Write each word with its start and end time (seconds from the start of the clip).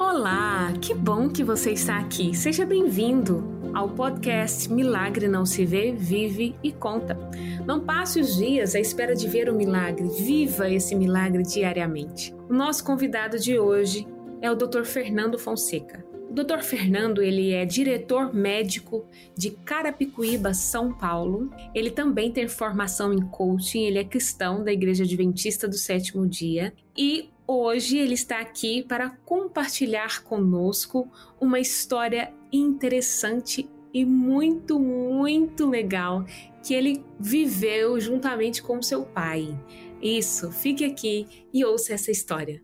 Olá, 0.00 0.72
que 0.80 0.94
bom 0.94 1.28
que 1.28 1.44
você 1.44 1.72
está 1.72 1.98
aqui. 1.98 2.34
Seja 2.34 2.64
bem-vindo 2.64 3.44
ao 3.74 3.90
podcast 3.90 4.72
Milagre 4.72 5.28
Não 5.28 5.44
Se 5.44 5.66
Vê, 5.66 5.92
Vive 5.92 6.56
e 6.62 6.72
Conta. 6.72 7.18
Não 7.66 7.84
passe 7.84 8.18
os 8.18 8.34
dias 8.34 8.74
à 8.74 8.80
espera 8.80 9.14
de 9.14 9.28
ver 9.28 9.50
o 9.50 9.54
milagre, 9.54 10.08
viva 10.08 10.70
esse 10.70 10.94
milagre 10.94 11.42
diariamente. 11.42 12.34
O 12.48 12.54
nosso 12.54 12.82
convidado 12.82 13.38
de 13.38 13.58
hoje 13.58 14.08
é 14.40 14.50
o 14.50 14.56
Dr. 14.56 14.84
Fernando 14.84 15.38
Fonseca. 15.38 16.02
O 16.30 16.32
Dr. 16.32 16.60
Fernando, 16.62 17.20
ele 17.20 17.52
é 17.52 17.66
diretor 17.66 18.32
médico 18.32 19.04
de 19.36 19.50
Carapicuíba, 19.50 20.54
São 20.54 20.94
Paulo. 20.94 21.50
Ele 21.74 21.90
também 21.90 22.32
tem 22.32 22.48
formação 22.48 23.12
em 23.12 23.20
coaching, 23.20 23.82
ele 23.82 23.98
é 23.98 24.04
cristão 24.04 24.64
da 24.64 24.72
Igreja 24.72 25.04
Adventista 25.04 25.68
do 25.68 25.76
Sétimo 25.76 26.26
Dia 26.26 26.72
e 26.96 27.28
hoje 27.52 27.98
ele 27.98 28.14
está 28.14 28.40
aqui 28.40 28.82
para 28.82 29.10
compartilhar 29.10 30.22
conosco 30.22 31.10
uma 31.40 31.58
história 31.58 32.32
interessante 32.52 33.68
e 33.92 34.04
muito, 34.04 34.78
muito 34.78 35.68
legal 35.68 36.24
que 36.62 36.74
ele 36.74 37.04
viveu 37.18 37.98
juntamente 37.98 38.62
com 38.62 38.80
seu 38.80 39.04
pai. 39.04 39.58
Isso, 40.00 40.52
fique 40.52 40.84
aqui 40.84 41.26
e 41.52 41.64
ouça 41.64 41.94
essa 41.94 42.10
história. 42.10 42.62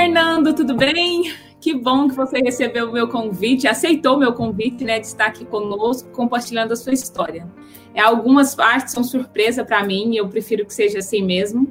Fernando, 0.00 0.54
tudo 0.54 0.74
bem? 0.74 1.30
Que 1.60 1.74
bom 1.74 2.08
que 2.08 2.14
você 2.14 2.38
recebeu 2.38 2.88
o 2.88 2.92
meu 2.92 3.06
convite, 3.06 3.68
aceitou 3.68 4.16
o 4.16 4.18
meu 4.18 4.32
convite, 4.32 4.82
né, 4.82 4.98
de 4.98 5.06
estar 5.06 5.26
aqui 5.26 5.44
conosco, 5.44 6.08
compartilhando 6.08 6.72
a 6.72 6.76
sua 6.76 6.94
história. 6.94 7.46
É, 7.92 8.00
algumas 8.00 8.54
partes 8.54 8.94
são 8.94 9.04
surpresa 9.04 9.62
para 9.62 9.84
mim, 9.84 10.14
e 10.14 10.16
eu 10.16 10.26
prefiro 10.26 10.64
que 10.64 10.72
seja 10.72 11.00
assim 11.00 11.22
mesmo, 11.22 11.70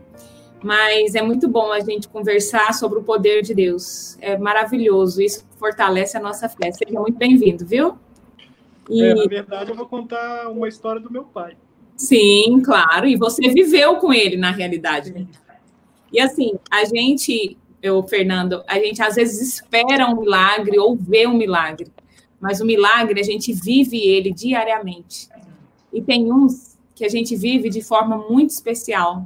mas 0.63 1.15
é 1.15 1.23
muito 1.23 1.47
bom 1.47 1.71
a 1.71 1.79
gente 1.79 2.07
conversar 2.07 2.71
sobre 2.75 2.99
o 2.99 3.03
poder 3.03 3.41
de 3.41 3.55
Deus. 3.55 4.15
É 4.21 4.37
maravilhoso, 4.37 5.23
isso 5.23 5.43
fortalece 5.57 6.15
a 6.15 6.19
nossa 6.19 6.47
fé. 6.47 6.71
Seja 6.71 6.99
muito 6.99 7.17
bem-vindo, 7.17 7.65
viu? 7.65 7.97
E... 8.87 9.01
É, 9.01 9.15
na 9.15 9.25
verdade, 9.25 9.71
eu 9.71 9.75
vou 9.75 9.87
contar 9.87 10.49
uma 10.49 10.67
história 10.67 11.01
do 11.01 11.11
meu 11.11 11.23
pai. 11.23 11.57
Sim, 11.97 12.61
claro, 12.63 13.07
e 13.07 13.15
você 13.15 13.49
viveu 13.49 13.95
com 13.95 14.13
ele, 14.13 14.37
na 14.37 14.51
realidade. 14.51 15.11
Né? 15.11 15.25
E 16.13 16.21
assim, 16.21 16.59
a 16.69 16.85
gente 16.85 17.57
eu, 17.81 18.03
Fernando, 18.03 18.63
a 18.67 18.75
gente 18.75 19.01
às 19.01 19.15
vezes 19.15 19.41
espera 19.41 20.07
um 20.07 20.19
milagre 20.19 20.77
ou 20.77 20.95
vê 20.95 21.25
um 21.25 21.37
milagre, 21.37 21.87
mas 22.39 22.59
o 22.59 22.65
milagre 22.65 23.19
a 23.19 23.23
gente 23.23 23.53
vive 23.53 23.97
ele 23.97 24.31
diariamente. 24.31 25.29
E 25.91 26.01
tem 26.01 26.31
uns 26.31 26.77
que 26.93 27.05
a 27.05 27.09
gente 27.09 27.35
vive 27.35 27.69
de 27.69 27.81
forma 27.81 28.17
muito 28.29 28.51
especial. 28.51 29.25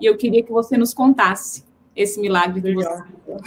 E 0.00 0.06
eu 0.06 0.16
queria 0.16 0.42
que 0.42 0.52
você 0.52 0.76
nos 0.76 0.92
contasse 0.92 1.64
esse 1.96 2.20
milagre 2.20 2.60
que 2.60 2.68
Legal. 2.68 3.04
você. 3.26 3.38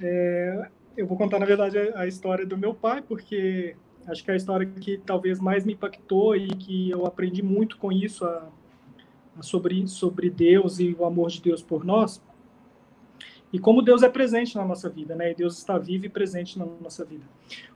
É, 0.00 0.68
eu 0.96 1.06
vou 1.06 1.16
contar, 1.16 1.38
na 1.38 1.46
verdade, 1.46 1.78
a 1.78 2.06
história 2.06 2.44
do 2.44 2.56
meu 2.58 2.74
pai, 2.74 3.02
porque 3.02 3.74
acho 4.06 4.22
que 4.22 4.30
é 4.30 4.34
a 4.34 4.36
história 4.36 4.66
que 4.66 4.98
talvez 4.98 5.40
mais 5.40 5.64
me 5.64 5.72
impactou 5.72 6.36
e 6.36 6.48
que 6.48 6.90
eu 6.90 7.06
aprendi 7.06 7.42
muito 7.42 7.78
com 7.78 7.90
isso 7.90 8.24
a, 8.24 8.48
a 9.38 9.42
sobre, 9.42 9.86
sobre 9.86 10.28
Deus 10.28 10.78
e 10.80 10.94
o 10.98 11.04
amor 11.04 11.30
de 11.30 11.40
Deus 11.40 11.62
por 11.62 11.84
nós 11.84 12.20
e 13.52 13.58
como 13.58 13.82
Deus 13.82 14.02
é 14.02 14.08
presente 14.08 14.56
na 14.56 14.64
nossa 14.64 14.88
vida, 14.88 15.14
né? 15.14 15.32
E 15.32 15.34
Deus 15.34 15.58
está 15.58 15.76
vivo 15.76 16.06
e 16.06 16.08
presente 16.08 16.58
na 16.58 16.64
nossa 16.64 17.04
vida. 17.04 17.24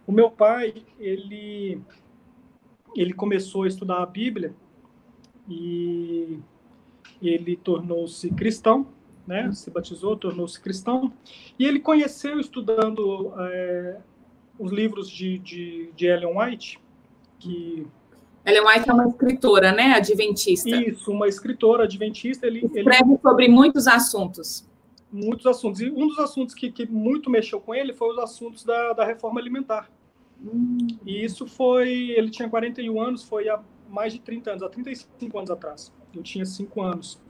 O 0.07 0.13
meu 0.13 0.31
pai, 0.31 0.75
ele 0.99 1.81
ele 2.95 3.13
começou 3.13 3.65
a 3.65 3.69
estudar 3.69 4.03
a 4.03 4.07
Bíblia 4.07 4.55
e 5.47 6.41
ele 7.21 7.57
tornou-se 7.57 8.31
cristão, 8.31 8.87
né? 9.27 9.53
Se 9.53 9.71
batizou, 9.71 10.17
tornou-se 10.17 10.59
cristão 10.59 11.13
e 11.59 11.67
ele 11.67 11.79
conheceu 11.79 12.41
estudando 12.41 13.35
é, 13.39 13.99
os 14.59 14.73
livros 14.73 15.11
de, 15.11 15.39
de, 15.39 15.91
de 15.95 16.07
Ellen 16.07 16.39
White, 16.39 16.81
que 17.39 17.87
Ellen 18.47 18.65
White 18.67 18.89
é 18.89 18.95
uma 18.95 19.09
escritora, 19.09 19.73
né? 19.73 19.93
Adventista. 19.93 20.71
Isso, 20.71 21.13
uma 21.13 21.29
escritora 21.29 21.85
adventista. 21.85 22.47
Ele 22.47 22.65
escreve 22.65 23.11
ele... 23.11 23.19
sobre 23.21 23.49
muitos 23.49 23.87
assuntos 23.87 24.67
muitos 25.17 25.47
assuntos. 25.47 25.81
E 25.81 25.91
um 25.91 26.09
dos 26.09 26.19
assuntos 26.19 26.55
que, 26.55 26.71
que 26.71 26.87
muito 26.87 27.31
mexeu 27.31 27.61
com 27.61 27.75
ele 27.75 27.93
foi 27.95 28.11
os 28.11 28.19
assuntos 28.19 28.65
da, 28.65 28.93
da 28.93 29.05
reforma 29.05 29.41
alimentar. 29.41 29.91
Hum. 30.43 30.87
E 31.05 31.25
isso 31.25 31.47
foi. 31.47 32.11
Ele 32.11 32.31
tinha 32.31 32.49
41 32.49 33.01
anos, 33.01 33.23
foi 33.23 33.49
há 33.49 33.61
mais 33.89 34.13
de 34.13 34.21
30 34.21 34.51
anos, 34.51 34.63
há 34.63 34.69
35 34.69 35.39
anos 35.39 35.51
atrás. 35.51 35.93
Eu 36.15 36.23
tinha 36.23 36.45
5 36.45 36.83
anos. 36.83 37.21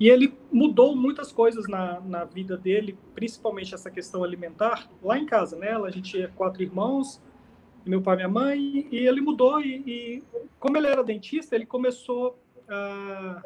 E 0.00 0.08
ele 0.08 0.34
mudou 0.50 0.96
muitas 0.96 1.30
coisas 1.30 1.68
na, 1.68 2.00
na 2.00 2.24
vida 2.24 2.56
dele, 2.56 2.98
principalmente 3.14 3.74
essa 3.74 3.90
questão 3.90 4.24
alimentar, 4.24 4.90
lá 5.02 5.18
em 5.18 5.26
casa, 5.26 5.56
né? 5.56 5.76
A 5.76 5.90
gente 5.90 6.20
é 6.20 6.26
quatro 6.26 6.62
irmãos, 6.62 7.22
meu 7.84 8.00
pai 8.00 8.14
e 8.14 8.16
minha 8.16 8.28
mãe, 8.28 8.88
e 8.90 8.96
ele 8.96 9.20
mudou. 9.20 9.60
E, 9.60 9.76
e 9.86 10.22
como 10.58 10.76
ele 10.76 10.86
era 10.86 11.04
dentista, 11.04 11.54
ele 11.54 11.66
começou 11.66 12.38
a. 12.68 13.42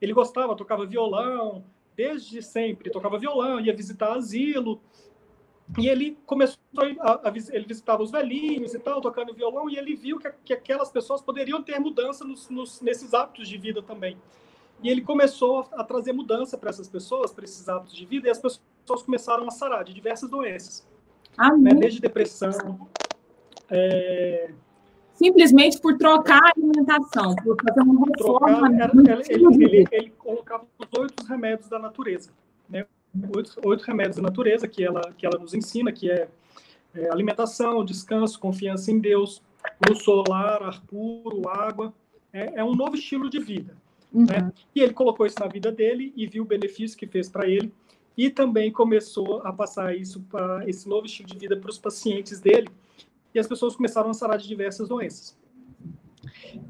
Ele 0.00 0.12
gostava, 0.12 0.56
tocava 0.56 0.84
violão, 0.84 1.64
desde 1.96 2.42
sempre, 2.42 2.90
tocava 2.90 3.18
violão, 3.18 3.58
ia 3.58 3.74
visitar 3.74 4.12
asilo, 4.12 4.80
e 5.78 5.88
ele 5.88 6.16
começou 6.26 6.58
a, 7.00 7.28
a, 7.28 7.32
ele 7.50 7.64
visitava 7.66 8.02
os 8.02 8.10
velhinhos 8.10 8.74
e 8.74 8.78
tal, 8.78 9.00
tocando 9.00 9.34
violão, 9.34 9.68
e 9.68 9.76
ele 9.76 9.96
viu 9.96 10.18
que, 10.18 10.30
que 10.44 10.52
aquelas 10.52 10.90
pessoas 10.90 11.20
poderiam 11.22 11.62
ter 11.62 11.78
mudança 11.80 12.24
nos, 12.24 12.48
nos, 12.48 12.80
nesses 12.80 13.14
hábitos 13.14 13.48
de 13.48 13.58
vida 13.58 13.82
também. 13.82 14.16
E 14.82 14.88
ele 14.88 15.00
começou 15.00 15.60
a, 15.72 15.80
a 15.80 15.84
trazer 15.84 16.12
mudança 16.12 16.56
para 16.56 16.70
essas 16.70 16.88
pessoas, 16.88 17.32
para 17.32 17.44
esses 17.44 17.68
hábitos 17.68 17.96
de 17.96 18.04
vida, 18.04 18.28
e 18.28 18.30
as 18.30 18.38
pessoas 18.38 19.02
começaram 19.02 19.46
a 19.48 19.50
sarar 19.50 19.82
de 19.82 19.92
diversas 19.92 20.30
doenças. 20.30 20.86
Né? 21.58 21.70
Desde 21.74 22.00
depressão, 22.00 22.88
é, 23.68 24.52
simplesmente 25.16 25.80
por 25.80 25.96
trocar 25.96 26.40
a 26.42 26.52
alimentação, 26.56 27.34
por 27.36 27.56
fazer 27.60 27.80
uma 27.80 28.06
reforma. 28.06 28.70
Trocar, 28.76 29.22
ele, 29.28 29.64
ele, 29.64 29.88
ele, 29.90 30.10
colocava 30.18 30.64
os 30.78 30.98
oito 30.98 31.24
remédios 31.26 31.68
da 31.68 31.78
natureza, 31.78 32.30
né? 32.68 32.86
Oito, 33.34 33.58
oito, 33.64 33.82
remédios 33.82 34.16
da 34.16 34.22
natureza 34.22 34.68
que 34.68 34.84
ela, 34.84 35.00
que 35.16 35.26
ela 35.26 35.38
nos 35.38 35.54
ensina, 35.54 35.90
que 35.90 36.10
é, 36.10 36.28
é 36.94 37.10
alimentação, 37.10 37.84
descanso, 37.84 38.38
confiança 38.38 38.92
em 38.92 38.98
Deus, 38.98 39.42
luz 39.88 40.02
solar, 40.02 40.62
ar 40.62 40.82
puro, 40.82 41.48
água. 41.48 41.92
É, 42.32 42.60
é 42.60 42.64
um 42.64 42.74
novo 42.74 42.94
estilo 42.94 43.30
de 43.30 43.38
vida. 43.38 43.74
Uhum. 44.12 44.26
Né? 44.26 44.52
E 44.74 44.82
ele 44.82 44.92
colocou 44.92 45.26
isso 45.26 45.40
na 45.40 45.46
vida 45.46 45.72
dele 45.72 46.12
e 46.14 46.26
viu 46.26 46.42
o 46.42 46.46
benefício 46.46 46.96
que 46.96 47.06
fez 47.06 47.28
para 47.28 47.48
ele 47.48 47.72
e 48.16 48.30
também 48.30 48.70
começou 48.70 49.40
a 49.42 49.52
passar 49.52 49.94
isso 49.96 50.20
para 50.30 50.68
esse 50.68 50.88
novo 50.88 51.06
estilo 51.06 51.28
de 51.28 51.36
vida 51.38 51.56
para 51.56 51.70
os 51.70 51.78
pacientes 51.78 52.40
dele 52.40 52.68
e 53.36 53.38
as 53.38 53.46
pessoas 53.46 53.76
começaram 53.76 54.08
a 54.08 54.14
sarar 54.14 54.38
de 54.38 54.48
diversas 54.48 54.88
doenças. 54.88 55.38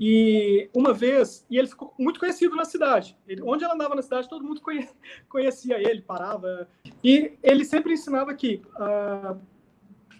E 0.01 0.69
uma 0.75 0.93
vez, 0.93 1.47
e 1.49 1.57
ele 1.57 1.69
ficou 1.69 1.95
muito 1.97 2.19
conhecido 2.19 2.57
na 2.57 2.65
cidade. 2.65 3.17
Ele, 3.27 3.41
onde 3.43 3.63
ela 3.63 3.75
andava 3.75 3.95
na 3.95 4.03
cidade, 4.03 4.29
todo 4.29 4.45
mundo 4.45 4.61
conhecia 5.31 5.79
ele, 5.79 6.03
parava. 6.03 6.69
E 7.05 7.39
ele 7.41 7.65
sempre 7.65 7.93
ensinava 7.93 8.35
que 8.35 8.63
uh, 8.75 9.39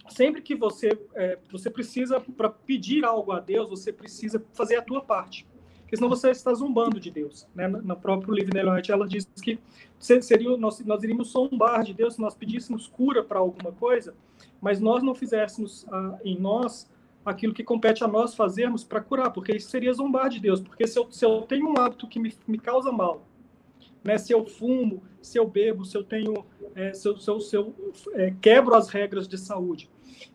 sempre 0.09 0.41
que 0.41 0.55
você 0.55 0.97
é, 1.17 1.37
você 1.51 1.69
precisa 1.69 2.21
para 2.21 2.49
pedir 2.49 3.05
algo 3.05 3.33
a 3.33 3.41
Deus, 3.41 3.69
você 3.69 3.93
precisa 3.93 4.41
fazer 4.55 4.77
a 4.77 4.83
tua 4.83 5.01
parte, 5.01 5.45
porque 5.81 5.97
senão 5.97 6.09
você 6.09 6.31
está 6.31 6.55
zombando 6.55 7.01
de 7.01 7.11
Deus. 7.11 7.45
Né? 7.57 7.67
No 7.67 7.97
próprio 7.97 8.33
livro 8.33 8.57
Ellen 8.57 8.81
ela 8.89 9.09
diz 9.09 9.29
que 9.43 9.59
seria 9.99 10.57
nós, 10.57 10.79
nós 10.85 11.03
iríamos 11.03 11.33
zombar 11.33 11.83
de 11.83 11.93
Deus 11.93 12.15
se 12.15 12.21
nós 12.21 12.37
pedíssemos 12.37 12.87
cura 12.87 13.25
para 13.25 13.41
alguma 13.41 13.73
coisa 13.73 14.15
mas 14.61 14.81
nós 14.81 15.03
não 15.03 15.15
fizéssemos 15.15 15.87
ah, 15.91 16.19
em 16.25 16.39
nós 16.39 16.89
aquilo 17.25 17.53
que 17.53 17.65
compete 17.65 18.05
a 18.05 18.09
nós 18.09 18.35
fazermos 18.35 18.85
para 18.85 19.01
curar, 19.01 19.31
porque 19.31 19.57
isso 19.57 19.69
seria 19.69 19.93
zombar 19.93 20.29
de 20.29 20.39
Deus. 20.39 20.61
Porque 20.61 20.87
se 20.87 20.99
eu, 20.99 21.11
se 21.11 21.25
eu 21.25 21.43
tenho 21.43 21.69
um 21.69 21.77
hábito 21.77 22.07
que 22.07 22.21
me, 22.21 22.33
me 22.47 22.59
causa 22.59 22.93
mal, 22.93 23.27
né, 24.05 24.17
se 24.17 24.33
eu 24.33 24.47
fumo, 24.47 25.03
se 25.21 25.37
eu 25.37 25.47
bebo, 25.47 25.85
se 25.85 25.97
eu 25.97 26.05
tenho, 26.05 26.47
é, 26.75 26.95
se 26.95 27.09
eu, 27.09 27.19
se 27.19 27.29
eu, 27.29 27.41
se 27.41 27.57
eu 27.57 27.75
é, 28.13 28.33
quebro 28.41 28.75
as 28.77 28.89
regras 28.89 29.27
de 29.27 29.37
saúde, 29.37 29.91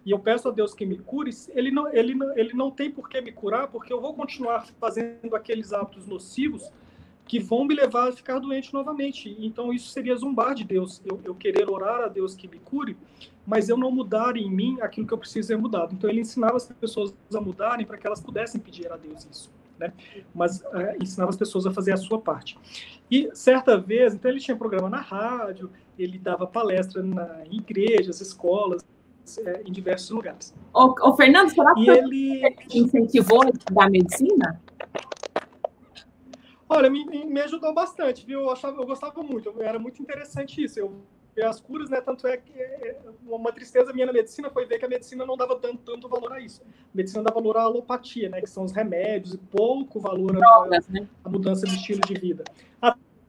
e 0.06 0.12
eu 0.12 0.20
peço 0.20 0.50
a 0.50 0.52
Deus 0.52 0.74
que 0.74 0.86
me 0.86 0.98
cure, 0.98 1.32
ele 1.50 1.72
não, 1.72 1.92
ele, 1.94 2.14
não, 2.14 2.38
ele 2.38 2.54
não 2.54 2.70
tem 2.70 2.92
por 2.92 3.08
que 3.08 3.22
me 3.22 3.32
curar, 3.32 3.70
porque 3.70 3.92
eu 3.92 4.02
vou 4.02 4.14
continuar 4.14 4.68
fazendo 4.80 5.34
aqueles 5.36 5.72
hábitos 5.72 6.06
nocivos 6.06 6.70
que 7.32 7.40
vão 7.40 7.64
me 7.64 7.74
levar 7.74 8.10
a 8.10 8.12
ficar 8.12 8.40
doente 8.40 8.74
novamente. 8.74 9.38
Então, 9.40 9.72
isso 9.72 9.88
seria 9.88 10.14
zombar 10.18 10.54
de 10.54 10.66
Deus. 10.66 11.02
Eu, 11.06 11.18
eu, 11.24 11.34
querer 11.34 11.70
orar 11.70 12.02
a 12.02 12.10
Deus 12.10 12.36
que 12.36 12.46
me 12.46 12.60
cure, 12.60 12.98
mas 13.48 13.70
eu 13.70 13.78
não 13.78 13.90
mudar 13.90 14.36
em 14.36 14.52
mim 14.52 14.82
aquilo 14.82 15.08
que 15.08 15.14
eu 15.14 15.18
preciso 15.18 15.48
ser 15.48 15.58
mudado. 15.58 15.96
Então, 15.96 16.10
ele 16.10 16.20
ensinava 16.20 16.58
as 16.58 16.68
pessoas 16.68 17.16
a 17.34 17.40
mudarem 17.40 17.86
para 17.86 17.98
que 17.98 18.06
elas 18.06 18.20
pudessem 18.20 18.60
pedir 18.60 18.92
a 18.92 18.98
Deus 18.98 19.26
isso. 19.32 19.50
né? 19.80 19.94
Mas 20.36 20.62
é, 20.74 20.98
ensinava 21.02 21.30
as 21.30 21.38
pessoas 21.38 21.66
a 21.66 21.72
fazer 21.72 21.94
a 21.94 21.98
sua 21.98 22.20
parte. 22.20 22.60
E 23.10 23.30
certa 23.34 23.78
vez, 23.78 24.14
então 24.14 24.30
ele 24.30 24.42
tinha 24.42 24.58
programa 24.58 24.90
na 24.90 25.00
rádio, 25.00 25.72
ele 25.98 26.20
dava 26.20 26.46
palestra 26.46 27.02
na, 27.02 27.46
em 27.46 27.60
igrejas, 27.60 28.20
escolas, 28.20 28.84
é, 29.46 29.62
em 29.66 29.72
diversos 29.72 30.10
lugares. 30.10 30.54
Ô, 30.74 30.94
ô 31.02 31.16
Fernando, 31.16 31.50
será 31.50 31.74
que 31.76 31.90
ele 31.90 32.42
incentivou 32.74 33.42
a 33.46 33.50
estudar 33.52 33.90
medicina? 33.90 34.60
Olha, 36.74 36.90
me, 36.90 37.04
me 37.26 37.42
ajudou 37.42 37.74
bastante, 37.74 38.26
viu? 38.26 38.44
Eu, 38.44 38.50
achava, 38.50 38.82
eu 38.82 38.86
gostava 38.86 39.22
muito, 39.22 39.62
era 39.62 39.78
muito 39.78 40.02
interessante 40.02 40.64
isso. 40.64 40.80
Eu 40.80 41.02
as 41.44 41.62
curas, 41.62 41.90
né? 41.90 42.02
Tanto 42.02 42.28
é 42.28 42.38
que 42.38 42.52
é, 42.54 42.98
uma 43.26 43.52
tristeza 43.52 43.94
minha 43.94 44.06
na 44.06 44.14
medicina 44.14 44.50
foi 44.50 44.66
ver 44.66 44.80
que 44.80 44.86
a 44.86 44.88
medicina 44.88 45.26
não 45.26 45.38
dava 45.38 45.58
tanto, 45.58 45.78
tanto 45.78 46.08
valor 46.10 46.34
a 46.34 46.40
isso. 46.40 46.62
A 46.62 46.66
medicina 46.94 47.24
dá 47.24 47.34
valor 47.34 47.58
à 47.58 47.64
alopatia, 47.64 48.30
né? 48.30 48.42
Que 48.42 48.50
são 48.50 48.64
os 48.64 48.72
remédios 48.72 49.34
e 49.36 49.38
pouco 49.38 50.00
valor 50.00 50.38
à, 50.44 50.68
né? 50.68 51.08
mudança 51.26 51.66
de 51.66 51.76
estilo 51.76 52.02
de 52.02 52.14
vida. 52.16 52.44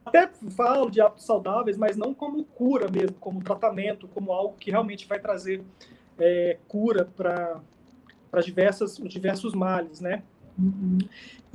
Até 0.05 0.29
falo 0.51 0.91
de 0.91 1.01
hábitos 1.01 1.25
saudáveis, 1.25 1.77
mas 1.77 1.97
não 1.97 2.13
como 2.13 2.45
cura 2.45 2.89
mesmo, 2.91 3.17
como 3.19 3.43
tratamento, 3.43 4.09
como 4.09 4.33
algo 4.33 4.57
que 4.59 4.71
realmente 4.71 5.07
vai 5.07 5.21
trazer 5.21 5.63
é, 6.19 6.59
cura 6.67 7.09
para 7.17 7.61
diversos 8.41 9.55
males, 9.55 10.01
né? 10.01 10.23
Uhum. 10.59 10.99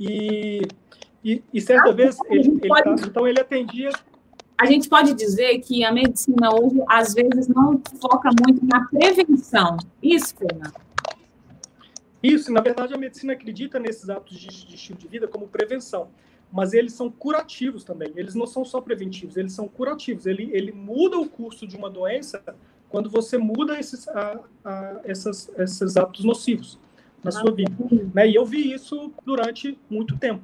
E, 0.00 0.62
e, 1.24 1.42
e 1.52 1.60
certa 1.60 1.90
ah, 1.90 1.92
vez 1.92 2.16
ele, 2.30 2.60
ele, 2.62 3.06
então 3.06 3.26
ele 3.26 3.40
atendia 3.40 3.90
a 4.58 4.66
gente 4.66 4.88
pode 4.88 5.14
dizer 5.14 5.60
que 5.60 5.84
a 5.84 5.92
medicina 5.92 6.52
hoje, 6.52 6.82
às 6.88 7.14
vezes, 7.14 7.46
não 7.46 7.80
foca 8.00 8.28
muito 8.44 8.66
na 8.66 8.84
prevenção. 8.88 9.76
Isso, 10.02 10.34
Fernando? 10.34 10.74
Isso, 12.20 12.52
na 12.52 12.60
verdade, 12.60 12.92
a 12.92 12.98
medicina 12.98 13.34
acredita 13.34 13.78
nesses 13.78 14.10
hábitos 14.10 14.36
de, 14.36 14.48
de 14.48 14.74
estilo 14.74 14.98
de 14.98 15.06
vida 15.06 15.28
como 15.28 15.46
prevenção, 15.46 16.08
mas 16.50 16.72
eles 16.72 16.92
são 16.92 17.08
curativos 17.08 17.84
também. 17.84 18.12
Eles 18.16 18.34
não 18.34 18.48
são 18.48 18.64
só 18.64 18.80
preventivos, 18.80 19.36
eles 19.36 19.52
são 19.52 19.68
curativos. 19.68 20.26
Ele, 20.26 20.50
ele 20.52 20.72
muda 20.72 21.16
o 21.20 21.28
curso 21.28 21.64
de 21.64 21.76
uma 21.76 21.88
doença 21.88 22.42
quando 22.88 23.08
você 23.08 23.38
muda 23.38 23.78
esses, 23.78 24.08
a, 24.08 24.40
a, 24.64 25.00
essas, 25.04 25.48
esses 25.56 25.96
hábitos 25.96 26.24
nocivos 26.24 26.80
na 27.22 27.30
sua 27.30 27.50
vida. 27.50 27.72
Né? 28.14 28.28
E 28.28 28.34
eu 28.34 28.44
vi 28.44 28.72
isso 28.72 29.12
durante 29.24 29.78
muito 29.90 30.16
tempo. 30.16 30.42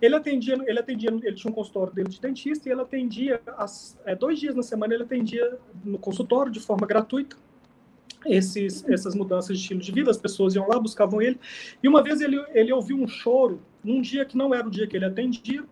Ele 0.00 0.16
atendia, 0.16 0.58
ele 0.66 0.78
atendia, 0.78 1.10
ele 1.10 1.36
tinha 1.36 1.50
um 1.50 1.54
consultório 1.54 1.92
dele 1.92 2.08
de 2.08 2.20
dentista 2.20 2.68
e 2.68 2.72
ele 2.72 2.80
atendia 2.80 3.40
as, 3.56 3.96
é, 4.04 4.16
dois 4.16 4.40
dias 4.40 4.54
na 4.54 4.62
semana 4.62 4.94
ele 4.94 5.04
atendia 5.04 5.58
no 5.84 5.96
consultório 5.98 6.50
de 6.50 6.58
forma 6.58 6.86
gratuita 6.86 7.36
esses, 8.26 8.84
essas 8.88 9.14
mudanças 9.14 9.56
de 9.56 9.62
estilo 9.62 9.80
de 9.80 9.92
vida. 9.92 10.10
As 10.10 10.16
pessoas 10.16 10.54
iam 10.54 10.66
lá, 10.68 10.78
buscavam 10.78 11.22
ele. 11.22 11.38
E 11.82 11.88
uma 11.88 12.02
vez 12.02 12.20
ele, 12.20 12.44
ele 12.52 12.72
ouviu 12.72 12.96
um 12.96 13.06
choro 13.06 13.60
num 13.82 14.00
dia 14.00 14.24
que 14.24 14.36
não 14.36 14.52
era 14.52 14.66
o 14.66 14.70
dia 14.70 14.86
que 14.86 14.96
ele 14.96 15.04
atendia 15.04 15.64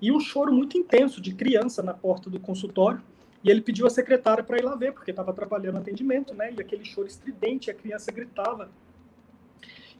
e 0.00 0.12
um 0.12 0.20
choro 0.20 0.52
muito 0.52 0.78
intenso 0.78 1.20
de 1.20 1.34
criança 1.34 1.82
na 1.82 1.92
porta 1.92 2.30
do 2.30 2.40
consultório. 2.40 3.02
E 3.42 3.50
ele 3.50 3.60
pediu 3.60 3.86
a 3.86 3.90
secretária 3.90 4.42
para 4.42 4.58
ir 4.58 4.64
lá 4.64 4.74
ver, 4.74 4.92
porque 4.92 5.10
estava 5.10 5.30
atrapalhando 5.30 5.78
o 5.78 5.80
atendimento, 5.80 6.34
né? 6.34 6.52
E 6.56 6.60
aquele 6.60 6.84
choro 6.84 7.06
estridente, 7.06 7.70
a 7.70 7.74
criança 7.74 8.10
gritava 8.10 8.68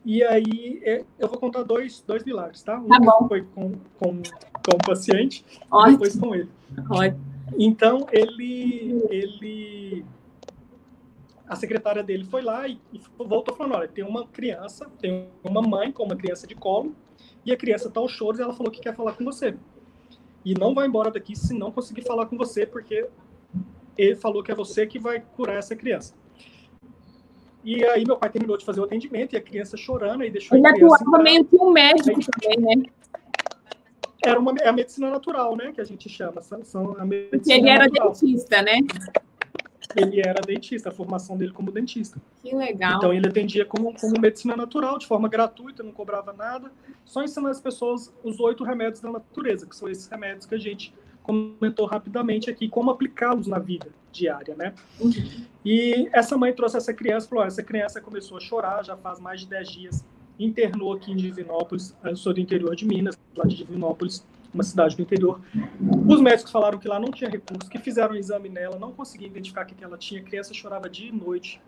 e 0.05 0.23
aí 0.23 0.81
é, 0.85 1.05
eu 1.19 1.29
vou 1.29 1.39
contar 1.39 1.63
dois, 1.63 2.03
dois 2.07 2.25
milagres, 2.25 2.63
tá? 2.63 2.79
Um 2.79 2.89
tá 2.89 3.29
foi 3.29 3.43
com, 3.43 3.73
com, 3.99 4.23
com 4.23 4.75
o 4.75 4.87
paciente 4.87 5.45
Ótimo. 5.71 5.89
e 5.89 5.93
depois 5.93 6.17
com 6.19 6.35
ele. 6.35 6.49
Ótimo. 6.91 7.21
Então, 7.59 8.07
ele, 8.13 9.05
ele. 9.11 10.05
A 11.47 11.57
secretária 11.57 12.03
dele 12.03 12.25
foi 12.25 12.43
lá 12.43 12.69
e, 12.69 12.79
e 12.93 13.01
voltou 13.19 13.55
falando: 13.55 13.75
olha, 13.77 13.89
tem 13.89 14.05
uma 14.05 14.27
criança, 14.27 14.91
tem 15.01 15.29
uma 15.43 15.63
mãe 15.63 15.91
com 15.91 16.05
uma 16.05 16.17
criança 16.17 16.47
de 16.47 16.55
colo, 16.55 16.95
e 17.45 17.53
a 17.53 17.57
criança 17.57 17.89
está 17.89 18.01
aos 18.01 18.13
choros 18.13 18.39
e 18.39 18.43
ela 18.43 18.53
falou 18.53 18.71
que 18.71 18.81
quer 18.81 18.95
falar 18.95 19.15
com 19.15 19.25
você. 19.25 19.57
E 20.45 20.55
não 20.55 20.75
vai 20.75 20.87
embora 20.87 21.11
daqui 21.11 21.35
se 21.35 21.53
não 21.55 21.73
conseguir 21.73 22.03
falar 22.03 22.27
com 22.27 22.37
você, 22.37 22.67
porque 22.67 23.09
ele 23.97 24.17
falou 24.17 24.43
que 24.43 24.53
é 24.53 24.55
você 24.55 24.87
que 24.87 24.99
vai 24.99 25.21
curar 25.21 25.57
essa 25.57 25.75
criança. 25.75 26.15
E 27.69 27.85
aí 27.85 28.03
meu 28.03 28.17
pai 28.17 28.31
terminou 28.31 28.57
de 28.57 28.65
fazer 28.65 28.81
o 28.81 28.85
atendimento 28.85 29.35
e 29.35 29.37
a 29.37 29.43
criança 29.43 29.77
chorando 29.77 30.25
e 30.25 30.31
deixou 30.31 30.57
Ele 30.57 30.67
a 30.67 30.73
criança 30.73 30.95
atuava 31.03 31.23
meio 31.23 31.45
que 31.45 31.55
um 31.57 31.71
médico 31.71 32.19
também, 32.33 32.59
né? 32.61 32.91
Era 34.25 34.41
uma, 34.41 34.55
é 34.59 34.69
a 34.69 34.73
medicina 34.73 35.11
natural, 35.11 35.55
né? 35.55 35.71
Que 35.75 35.83
a 35.83 35.85
gente 35.85 36.09
chama. 36.09 36.41
São, 36.41 36.93
a 36.93 37.07
Porque 37.31 37.53
ele 37.53 37.69
era 37.69 37.85
natural. 37.85 38.13
dentista, 38.13 38.63
né? 38.63 38.79
Ele 39.95 40.19
era 40.19 40.41
dentista, 40.41 40.89
a 40.89 40.93
formação 40.93 41.37
dele 41.37 41.53
como 41.53 41.71
dentista. 41.71 42.19
Que 42.43 42.57
legal. 42.57 42.97
Então 42.97 43.13
ele 43.13 43.29
atendia 43.29 43.67
como, 43.67 43.93
como 44.01 44.19
medicina 44.19 44.57
natural, 44.57 44.99
de 44.99 45.07
forma 45.07 45.29
gratuita, 45.29 45.83
não 45.83 45.93
cobrava 45.93 46.33
nada, 46.33 46.73
só 47.05 47.23
ensinando 47.23 47.51
as 47.51 47.61
pessoas 47.61 48.11
os 48.25 48.41
oito 48.41 48.65
remédios 48.65 49.03
da 49.03 49.11
natureza, 49.11 49.67
que 49.67 49.77
são 49.77 49.91
esses 49.91 50.09
remédios 50.09 50.47
que 50.47 50.55
a 50.55 50.59
gente 50.59 50.95
comentou 51.29 51.85
rapidamente 51.85 52.49
aqui 52.49 52.71
como 52.71 52.91
aplicá-los 52.91 53.47
na 53.47 53.59
vida 53.59 53.89
diária, 54.11 54.55
né? 54.57 54.73
E 55.63 56.09
essa 56.11 56.39
mãe 56.39 56.55
trouxe 56.55 56.79
essa 56.79 56.95
criança, 56.95 57.29
falou, 57.29 57.45
essa 57.45 57.63
criança 57.63 58.01
começou 58.01 58.39
a 58.39 58.41
chorar 58.41 58.83
já 58.83 58.97
faz 58.97 59.21
mais 59.21 59.43
de 59.43 59.47
10 59.47 59.71
dias, 59.71 60.05
internou 60.41 60.95
aqui 60.95 61.13
em 61.13 61.17
Divinópolis, 61.17 61.95
eu 62.03 62.17
sou 62.17 62.33
do 62.33 62.41
interior 62.41 62.75
de 62.75 62.87
Minas, 62.87 63.19
lá 63.37 63.45
de 63.45 63.57
Divinópolis, 63.57 64.27
uma 64.55 64.63
cidade 64.63 64.97
do 64.97 65.03
interior. 65.03 65.39
Os 66.09 66.23
médicos 66.23 66.51
falaram 66.51 66.79
que 66.79 66.89
lá 66.89 66.99
não 66.99 67.11
tinha 67.11 67.29
recurso, 67.29 67.69
que 67.69 67.79
fizeram 67.79 68.15
um 68.15 68.17
exame 68.17 68.49
nela, 68.49 68.79
não 68.79 68.93
conseguiam 68.93 69.29
identificar 69.29 69.65
o 69.65 69.67
que 69.67 69.85
ela 69.85 69.99
tinha, 69.99 70.23
a 70.23 70.25
criança 70.25 70.55
chorava 70.55 70.89
dia 70.89 71.11
e 71.11 71.13
noite. 71.13 71.61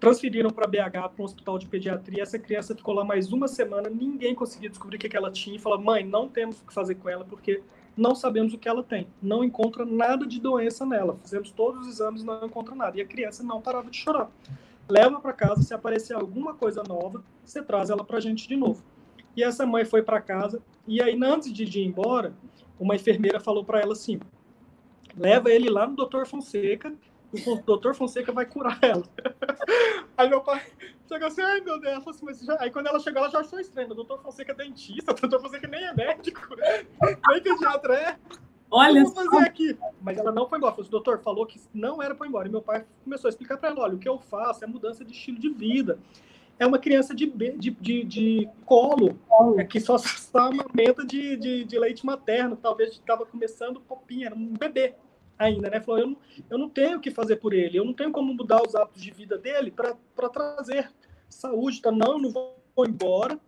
Transferiram 0.00 0.50
para 0.50 0.66
BH, 0.66 0.90
para 0.90 1.12
um 1.20 1.24
hospital 1.24 1.58
de 1.58 1.66
pediatria. 1.66 2.22
Essa 2.22 2.38
criança 2.38 2.74
ficou 2.74 2.92
lá 2.92 3.04
mais 3.04 3.32
uma 3.32 3.48
semana, 3.48 3.88
ninguém 3.88 4.34
conseguia 4.34 4.68
descobrir 4.68 4.96
o 4.96 4.98
que 4.98 5.16
ela 5.16 5.30
tinha. 5.30 5.56
E 5.56 5.58
falou: 5.58 5.80
mãe, 5.80 6.04
não 6.04 6.28
temos 6.28 6.60
o 6.60 6.66
que 6.66 6.74
fazer 6.74 6.96
com 6.96 7.08
ela, 7.08 7.24
porque 7.24 7.62
não 7.96 8.14
sabemos 8.14 8.52
o 8.52 8.58
que 8.58 8.68
ela 8.68 8.82
tem. 8.82 9.06
Não 9.22 9.44
encontra 9.44 9.84
nada 9.84 10.26
de 10.26 10.40
doença 10.40 10.84
nela. 10.84 11.18
Fizemos 11.22 11.50
todos 11.50 11.82
os 11.82 11.88
exames 11.88 12.22
e 12.22 12.26
não 12.26 12.44
encontra 12.44 12.74
nada. 12.74 12.98
E 12.98 13.02
a 13.02 13.06
criança 13.06 13.42
não 13.42 13.60
parava 13.60 13.90
de 13.90 13.96
chorar. 13.96 14.30
Leva 14.88 15.20
para 15.20 15.32
casa, 15.32 15.62
se 15.62 15.72
aparecer 15.72 16.14
alguma 16.14 16.54
coisa 16.54 16.82
nova, 16.82 17.22
você 17.44 17.62
traz 17.62 17.88
ela 17.90 18.04
para 18.04 18.18
a 18.18 18.20
gente 18.20 18.46
de 18.46 18.56
novo. 18.56 18.82
E 19.36 19.42
essa 19.42 19.64
mãe 19.64 19.84
foi 19.84 20.02
para 20.02 20.20
casa, 20.20 20.62
e 20.86 21.02
aí, 21.02 21.18
antes 21.22 21.52
de 21.52 21.80
ir 21.80 21.86
embora, 21.86 22.34
uma 22.78 22.94
enfermeira 22.94 23.40
falou 23.40 23.64
para 23.64 23.80
ela 23.80 23.92
assim: 23.92 24.20
leva 25.16 25.50
ele 25.50 25.70
lá 25.70 25.86
no 25.86 25.96
doutor 25.96 26.26
Fonseca, 26.26 26.94
o 27.32 27.56
doutor 27.62 27.94
Fonseca 27.94 28.30
vai 28.30 28.46
curar 28.46 28.78
ela. 28.82 29.04
Aí 30.16 30.28
meu 30.28 30.40
pai 30.40 30.62
chegou 31.08 31.28
assim, 31.28 31.42
ai 31.42 31.60
meu 31.60 31.80
Deus, 31.80 32.06
assim, 32.06 32.24
mas 32.24 32.40
já... 32.40 32.56
aí 32.60 32.70
quando 32.70 32.86
ela 32.86 32.98
chegou, 32.98 33.20
ela 33.20 33.30
já 33.30 33.40
achou 33.40 33.58
estranho. 33.60 33.90
O 33.90 33.94
doutor 33.94 34.20
Fonseca 34.22 34.52
é 34.52 34.54
dentista, 34.54 35.12
o 35.12 35.14
doutor 35.20 35.40
Fonseca 35.40 35.68
nem 35.68 35.84
é 35.84 35.94
médico, 35.94 36.40
nem 37.28 37.42
pediatra 37.42 37.94
é. 37.94 38.18
Olha 38.70 38.98
eu 38.98 39.04
vou 39.04 39.14
fazer 39.14 39.44
aqui. 39.44 39.78
Mas 40.00 40.18
ela 40.18 40.32
não 40.32 40.48
foi 40.48 40.58
embora. 40.58 40.80
O 40.80 40.84
doutor 40.84 41.20
falou 41.20 41.46
que 41.46 41.60
não 41.72 42.02
era 42.02 42.14
para 42.14 42.26
ir 42.26 42.30
embora. 42.30 42.48
E 42.48 42.50
meu 42.50 42.62
pai 42.62 42.84
começou 43.04 43.28
a 43.28 43.30
explicar 43.30 43.56
para 43.56 43.70
ela: 43.70 43.82
olha, 43.82 43.94
o 43.94 43.98
que 43.98 44.08
eu 44.08 44.18
faço 44.18 44.64
é 44.64 44.66
mudança 44.66 45.04
de 45.04 45.12
estilo 45.12 45.38
de 45.38 45.48
vida. 45.50 45.98
É 46.58 46.66
uma 46.66 46.78
criança 46.78 47.14
de, 47.14 47.26
de, 47.26 47.70
de, 47.70 48.04
de 48.04 48.48
colo, 48.64 49.18
é 49.58 49.64
que 49.64 49.80
só 49.80 49.96
está 49.96 50.46
amamenta 50.46 51.04
de, 51.04 51.36
de, 51.36 51.64
de 51.64 51.78
leite 51.78 52.06
materno. 52.06 52.56
Talvez 52.56 52.90
estava 52.90 53.26
começando 53.26 53.80
popinha, 53.80 54.26
era 54.26 54.34
um 54.34 54.52
bebê 54.52 54.94
ainda, 55.38 55.70
né? 55.70 55.80
Falou, 55.80 56.00
eu 56.00 56.06
não, 56.08 56.16
eu 56.50 56.58
não 56.58 56.68
tenho 56.68 56.98
o 56.98 57.00
que 57.00 57.10
fazer 57.10 57.36
por 57.36 57.52
ele, 57.52 57.78
eu 57.78 57.84
não 57.84 57.92
tenho 57.92 58.12
como 58.12 58.32
mudar 58.32 58.62
os 58.66 58.74
hábitos 58.74 59.02
de 59.02 59.10
vida 59.10 59.36
dele 59.38 59.70
para 59.70 60.28
trazer 60.28 60.90
saúde, 61.28 61.80
tá? 61.80 61.90
Não, 61.90 62.12
eu 62.12 62.18
não 62.18 62.30
vou 62.30 62.56
embora. 62.86 63.38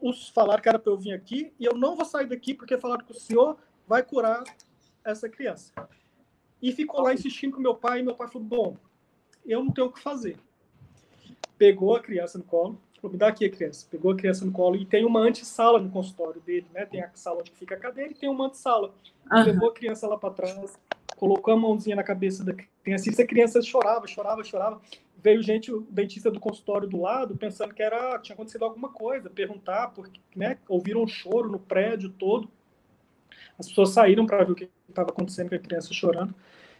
Os 0.00 0.28
falaram 0.28 0.62
que 0.62 0.68
era 0.68 0.78
para 0.78 0.92
eu 0.92 0.98
vir 0.98 1.12
aqui 1.12 1.52
e 1.58 1.64
eu 1.64 1.74
não 1.74 1.96
vou 1.96 2.04
sair 2.04 2.26
daqui 2.26 2.54
porque 2.54 2.76
falaram 2.76 3.04
que 3.04 3.12
o 3.12 3.18
senhor 3.18 3.56
vai 3.86 4.02
curar 4.02 4.44
essa 5.04 5.28
criança. 5.28 5.72
E 6.60 6.72
ficou 6.72 7.02
lá 7.02 7.12
insistindo 7.12 7.54
com 7.54 7.60
meu 7.60 7.74
pai, 7.74 8.00
e 8.00 8.02
meu 8.02 8.14
pai 8.14 8.28
falou: 8.28 8.46
Bom, 8.46 8.76
eu 9.44 9.62
não 9.62 9.70
tenho 9.70 9.88
o 9.88 9.92
que 9.92 10.00
fazer. 10.00 10.38
Pegou 11.58 11.94
a 11.94 12.00
criança 12.00 12.38
no 12.38 12.44
colo, 12.44 12.80
falou: 12.96 13.12
Me 13.12 13.18
dá 13.18 13.28
aqui 13.28 13.44
a 13.44 13.50
criança. 13.50 13.86
Pegou 13.90 14.12
a 14.12 14.16
criança 14.16 14.44
no 14.44 14.52
colo 14.52 14.76
e 14.76 14.86
tem 14.86 15.04
uma 15.04 15.20
antessala 15.20 15.78
no 15.78 15.90
consultório 15.90 16.40
dele, 16.40 16.66
né? 16.72 16.86
Tem 16.86 17.02
a 17.02 17.10
sala 17.14 17.40
onde 17.40 17.52
fica 17.52 17.74
a 17.74 17.78
cadeira 17.78 18.10
e 18.10 18.14
tem 18.14 18.28
uma 18.28 18.46
antessala. 18.46 18.94
Uhum. 19.30 19.44
Levou 19.44 19.68
a 19.68 19.74
criança 19.74 20.06
lá 20.06 20.16
para 20.16 20.32
trás, 20.32 20.78
colocou 21.16 21.54
a 21.54 21.56
mãozinha 21.56 21.96
na 21.96 22.02
cabeça 22.02 22.44
da 22.44 22.54
criança, 22.82 23.10
e 23.10 23.22
a 23.22 23.26
criança 23.26 23.62
chorava, 23.62 24.06
chorava, 24.06 24.44
chorava. 24.44 24.80
Veio 25.22 25.42
gente, 25.42 25.72
o 25.72 25.80
dentista 25.90 26.30
do 26.30 26.38
consultório 26.38 26.86
do 26.86 27.00
lado, 27.00 27.36
pensando 27.36 27.72
que 27.72 27.82
era 27.82 28.18
tinha 28.18 28.34
acontecido 28.34 28.64
alguma 28.64 28.90
coisa, 28.90 29.30
perguntar, 29.30 29.88
porque, 29.88 30.20
né, 30.36 30.58
ouviram 30.68 31.02
um 31.02 31.06
choro 31.06 31.50
no 31.50 31.58
prédio 31.58 32.10
todo. 32.10 32.48
As 33.58 33.68
pessoas 33.68 33.90
saíram 33.90 34.26
para 34.26 34.44
ver 34.44 34.52
o 34.52 34.54
que 34.54 34.68
estava 34.88 35.10
acontecendo 35.10 35.48
com 35.48 35.54
a 35.54 35.58
criança 35.58 35.94
chorando. 35.94 36.34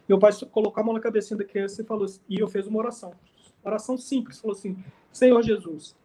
Meu 0.07 0.19
pai 0.19 0.31
colocou 0.51 0.81
a 0.81 0.85
mão 0.85 0.93
na 0.93 0.99
cabecinha 0.99 1.37
da 1.37 1.43
criança 1.43 1.81
e 1.81 1.85
falou, 1.85 2.05
e 2.29 2.39
eu 2.39 2.47
fiz 2.47 2.67
uma 2.67 2.77
oração. 2.77 3.13
Oração 3.63 3.97
simples, 3.97 4.39
falou 4.39 4.55
assim: 4.55 4.77
Senhor 5.11 5.41
Jesus, 5.41 5.95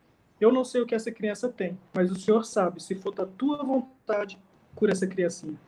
eu 0.41 0.51
não 0.51 0.65
sei 0.65 0.81
o 0.81 0.87
que 0.87 0.95
essa 0.95 1.13
criança 1.13 1.51
tem, 1.51 1.79
mas 1.93 2.11
o 2.11 2.19
Senhor 2.19 2.43
sabe, 2.45 2.83
se 2.83 2.95
for 2.95 3.15
da 3.15 3.27
tua 3.27 3.63
vontade, 3.63 4.39
cura 4.75 4.93
essa 4.93 5.07
criancinha. 5.07 5.59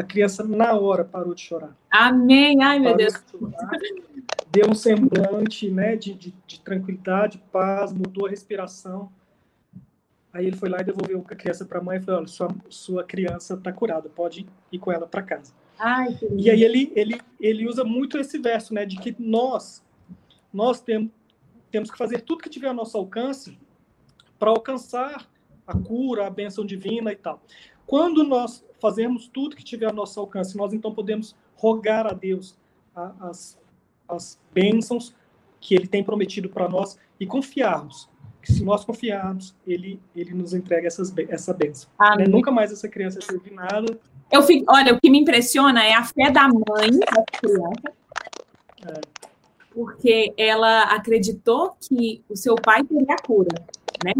A 0.00 0.02
criança, 0.02 0.42
na 0.42 0.72
hora, 0.72 1.04
parou 1.04 1.34
de 1.34 1.42
chorar. 1.42 1.76
Amém. 1.90 2.62
Ai, 2.62 2.78
meu 2.78 2.96
Deus. 2.96 3.12
De 3.12 4.00
deu 4.50 4.70
um 4.70 4.74
semblante 4.74 5.70
né, 5.70 5.94
de, 5.94 6.14
de, 6.14 6.34
de 6.46 6.58
tranquilidade, 6.60 7.36
paz, 7.52 7.92
mudou 7.92 8.26
a 8.26 8.30
respiração. 8.30 9.12
Aí 10.32 10.46
ele 10.46 10.56
foi 10.56 10.70
lá 10.70 10.80
e 10.80 10.84
devolveu 10.84 11.22
a 11.28 11.34
criança 11.34 11.66
para 11.66 11.80
a 11.80 11.82
mãe 11.82 11.98
e 11.98 12.00
falou: 12.00 12.20
Olha, 12.20 12.28
sua, 12.28 12.48
sua 12.70 13.04
criança 13.04 13.52
está 13.52 13.70
curada, 13.70 14.08
pode 14.08 14.46
ir 14.72 14.78
com 14.78 14.90
ela 14.90 15.06
para 15.06 15.22
casa. 15.22 15.52
Ai, 15.78 16.18
e 16.34 16.48
aí 16.48 16.64
ele, 16.64 16.90
ele, 16.96 17.20
ele 17.38 17.68
usa 17.68 17.84
muito 17.84 18.16
esse 18.16 18.38
verso, 18.38 18.72
né, 18.72 18.86
de 18.86 18.96
que 18.96 19.14
nós, 19.18 19.84
nós 20.50 20.80
tem, 20.80 21.12
temos 21.70 21.90
que 21.90 21.98
fazer 21.98 22.22
tudo 22.22 22.42
que 22.42 22.48
tiver 22.48 22.68
ao 22.68 22.74
nosso 22.74 22.96
alcance 22.96 23.58
para 24.38 24.48
alcançar 24.48 25.28
a 25.66 25.76
cura, 25.76 26.26
a 26.26 26.30
bênção 26.30 26.64
divina 26.64 27.12
e 27.12 27.16
tal. 27.16 27.42
Quando 27.90 28.22
nós 28.22 28.64
fazemos 28.80 29.26
tudo 29.26 29.56
que 29.56 29.64
tiver 29.64 29.86
ao 29.86 29.92
nosso 29.92 30.20
alcance, 30.20 30.56
nós 30.56 30.72
então 30.72 30.94
podemos 30.94 31.34
rogar 31.56 32.06
a 32.06 32.12
Deus 32.12 32.56
as, 32.94 33.58
as 34.08 34.38
bênçãos 34.54 35.12
que 35.60 35.74
Ele 35.74 35.88
tem 35.88 36.04
prometido 36.04 36.48
para 36.48 36.68
nós 36.68 36.96
e 37.18 37.26
confiarmos 37.26 38.08
que 38.40 38.52
se 38.52 38.62
nós 38.62 38.84
confiarmos, 38.84 39.56
Ele, 39.66 40.00
ele 40.14 40.32
nos 40.32 40.54
entrega 40.54 40.86
essas, 40.86 41.12
essa 41.28 41.52
bênção. 41.52 41.90
Né? 42.16 42.26
Nunca 42.28 42.52
mais 42.52 42.70
essa 42.70 42.88
criança 42.88 43.18
teve 43.26 43.50
nada. 43.50 43.98
Eu 44.30 44.44
fico, 44.44 44.72
olha, 44.72 44.94
o 44.94 45.00
que 45.00 45.10
me 45.10 45.18
impressiona 45.18 45.84
é 45.84 45.92
a 45.92 46.04
fé 46.04 46.30
da 46.30 46.46
mãe 46.46 46.90
da 46.96 47.24
criança. 47.40 47.92
É. 48.86 49.00
Porque 49.74 50.32
ela 50.36 50.84
acreditou 50.84 51.76
que 51.80 52.22
o 52.30 52.36
seu 52.36 52.54
pai 52.54 52.84
teria 52.84 53.14
a 53.14 53.20
cura, 53.20 53.64
né? 54.04 54.12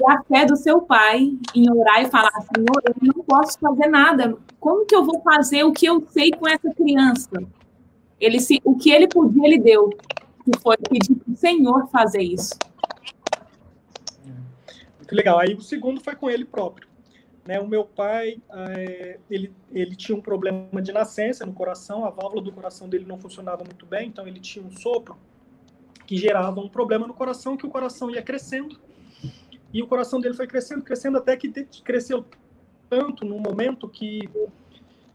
E 0.00 0.10
a 0.10 0.22
fé 0.24 0.44
do 0.44 0.56
seu 0.56 0.82
pai 0.82 1.32
em 1.54 1.70
orar 1.70 2.02
e 2.02 2.10
falar, 2.10 2.30
Senhor, 2.32 2.82
eu 2.84 2.94
não 3.00 3.24
posso 3.24 3.58
fazer 3.58 3.88
nada. 3.88 4.36
Como 4.60 4.84
que 4.84 4.94
eu 4.94 5.04
vou 5.04 5.20
fazer 5.22 5.64
o 5.64 5.72
que 5.72 5.86
eu 5.86 6.06
sei 6.10 6.30
com 6.30 6.46
essa 6.46 6.72
criança? 6.74 7.30
Ele 8.20 8.40
se, 8.40 8.60
o 8.64 8.76
que 8.76 8.90
ele 8.90 9.08
podia, 9.08 9.46
ele 9.46 9.58
deu. 9.58 9.90
Que 10.44 10.60
foi 10.60 10.76
pedir 10.76 11.14
para 11.14 11.32
o 11.32 11.36
Senhor 11.36 11.88
fazer 11.88 12.22
isso. 12.22 12.54
Muito 14.96 15.14
legal. 15.14 15.38
Aí 15.38 15.54
o 15.54 15.60
segundo 15.60 16.00
foi 16.00 16.14
com 16.14 16.28
ele 16.28 16.44
próprio. 16.44 16.88
Né, 17.46 17.60
o 17.60 17.68
meu 17.68 17.84
pai, 17.84 18.42
é, 18.50 19.20
ele, 19.30 19.52
ele 19.70 19.94
tinha 19.94 20.18
um 20.18 20.20
problema 20.20 20.82
de 20.82 20.90
nascença 20.90 21.46
no 21.46 21.52
coração, 21.52 22.04
a 22.04 22.10
válvula 22.10 22.42
do 22.42 22.50
coração 22.50 22.88
dele 22.88 23.04
não 23.06 23.18
funcionava 23.18 23.62
muito 23.62 23.86
bem, 23.86 24.08
então 24.08 24.26
ele 24.26 24.40
tinha 24.40 24.64
um 24.64 24.70
sopro 24.72 25.16
que 26.04 26.16
gerava 26.16 26.60
um 26.60 26.68
problema 26.68 27.06
no 27.06 27.14
coração, 27.14 27.56
que 27.56 27.64
o 27.64 27.70
coração 27.70 28.10
ia 28.10 28.20
crescendo, 28.20 28.76
e 29.76 29.82
o 29.82 29.86
coração 29.86 30.18
dele 30.18 30.34
foi 30.34 30.46
crescendo, 30.46 30.82
crescendo, 30.82 31.18
até 31.18 31.36
que 31.36 31.50
cresceu 31.82 32.24
tanto 32.88 33.26
no 33.26 33.38
momento 33.38 33.86
que, 33.86 34.26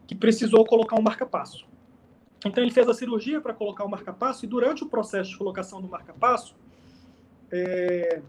que 0.06 0.14
precisou 0.14 0.64
colocar 0.66 1.00
um 1.00 1.02
marca-passo. 1.02 1.66
Então 2.46 2.64
ele 2.64 2.72
fez 2.72 2.88
a 2.88 2.94
cirurgia 2.94 3.42
para 3.42 3.56
colocar 3.56 3.84
o 3.84 3.90
marca-passo, 3.90 4.46
e 4.46 4.48
durante 4.48 4.84
o 4.84 4.88
processo 4.88 5.32
de 5.32 5.38
colocação 5.38 5.82
do 5.82 5.88
marca-passo, 5.88 6.56
é, 7.52 8.22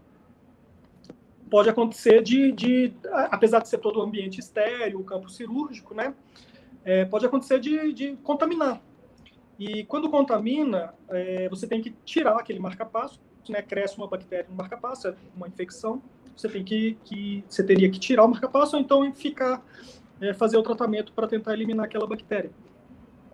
pode 1.51 1.69
acontecer 1.69 2.23
de, 2.23 2.51
de, 2.51 2.93
apesar 3.29 3.59
de 3.59 3.69
ser 3.69 3.77
todo 3.77 3.99
o 3.99 4.01
ambiente 4.01 4.39
estéreo, 4.39 5.01
o 5.01 5.03
campo 5.03 5.29
cirúrgico, 5.29 5.93
né? 5.93 6.15
É, 6.83 7.05
pode 7.05 7.27
acontecer 7.27 7.59
de, 7.59 7.93
de, 7.93 8.15
contaminar. 8.23 8.81
E 9.59 9.83
quando 9.83 10.09
contamina, 10.09 10.95
é, 11.09 11.47
você 11.47 11.67
tem 11.67 11.79
que 11.79 11.91
tirar 12.03 12.37
aquele 12.37 12.57
marca-passo, 12.57 13.21
né? 13.47 13.61
Cresce 13.61 13.97
uma 13.97 14.07
bactéria 14.07 14.47
no 14.49 14.55
marca-passo, 14.55 15.09
é 15.09 15.15
uma 15.35 15.47
infecção. 15.47 16.01
Você 16.35 16.49
tem 16.49 16.63
que, 16.63 16.97
que 17.05 17.43
você 17.47 17.63
teria 17.63 17.89
que 17.89 17.99
tirar 17.99 18.25
o 18.25 18.27
marca-passo 18.27 18.75
ou 18.75 18.81
então 18.81 19.13
ficar 19.13 19.63
é, 20.19 20.33
fazer 20.33 20.57
o 20.57 20.63
tratamento 20.63 21.11
para 21.13 21.27
tentar 21.27 21.53
eliminar 21.53 21.85
aquela 21.85 22.07
bactéria. 22.07 22.51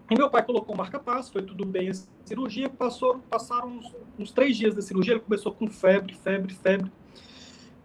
E 0.10 0.16
meu 0.16 0.30
pai 0.30 0.44
colocou 0.44 0.74
o 0.74 0.78
marca-passo, 0.78 1.32
foi 1.32 1.44
tudo 1.44 1.66
bem 1.66 1.90
a 1.90 1.94
cirurgia, 2.26 2.68
passou, 2.68 3.20
passaram 3.30 3.68
uns, 3.68 3.96
uns 4.18 4.32
três 4.32 4.58
dias 4.58 4.74
da 4.74 4.82
cirurgia, 4.82 5.14
ele 5.14 5.22
começou 5.22 5.52
com 5.52 5.70
febre, 5.70 6.14
febre, 6.16 6.54
febre 6.54 6.92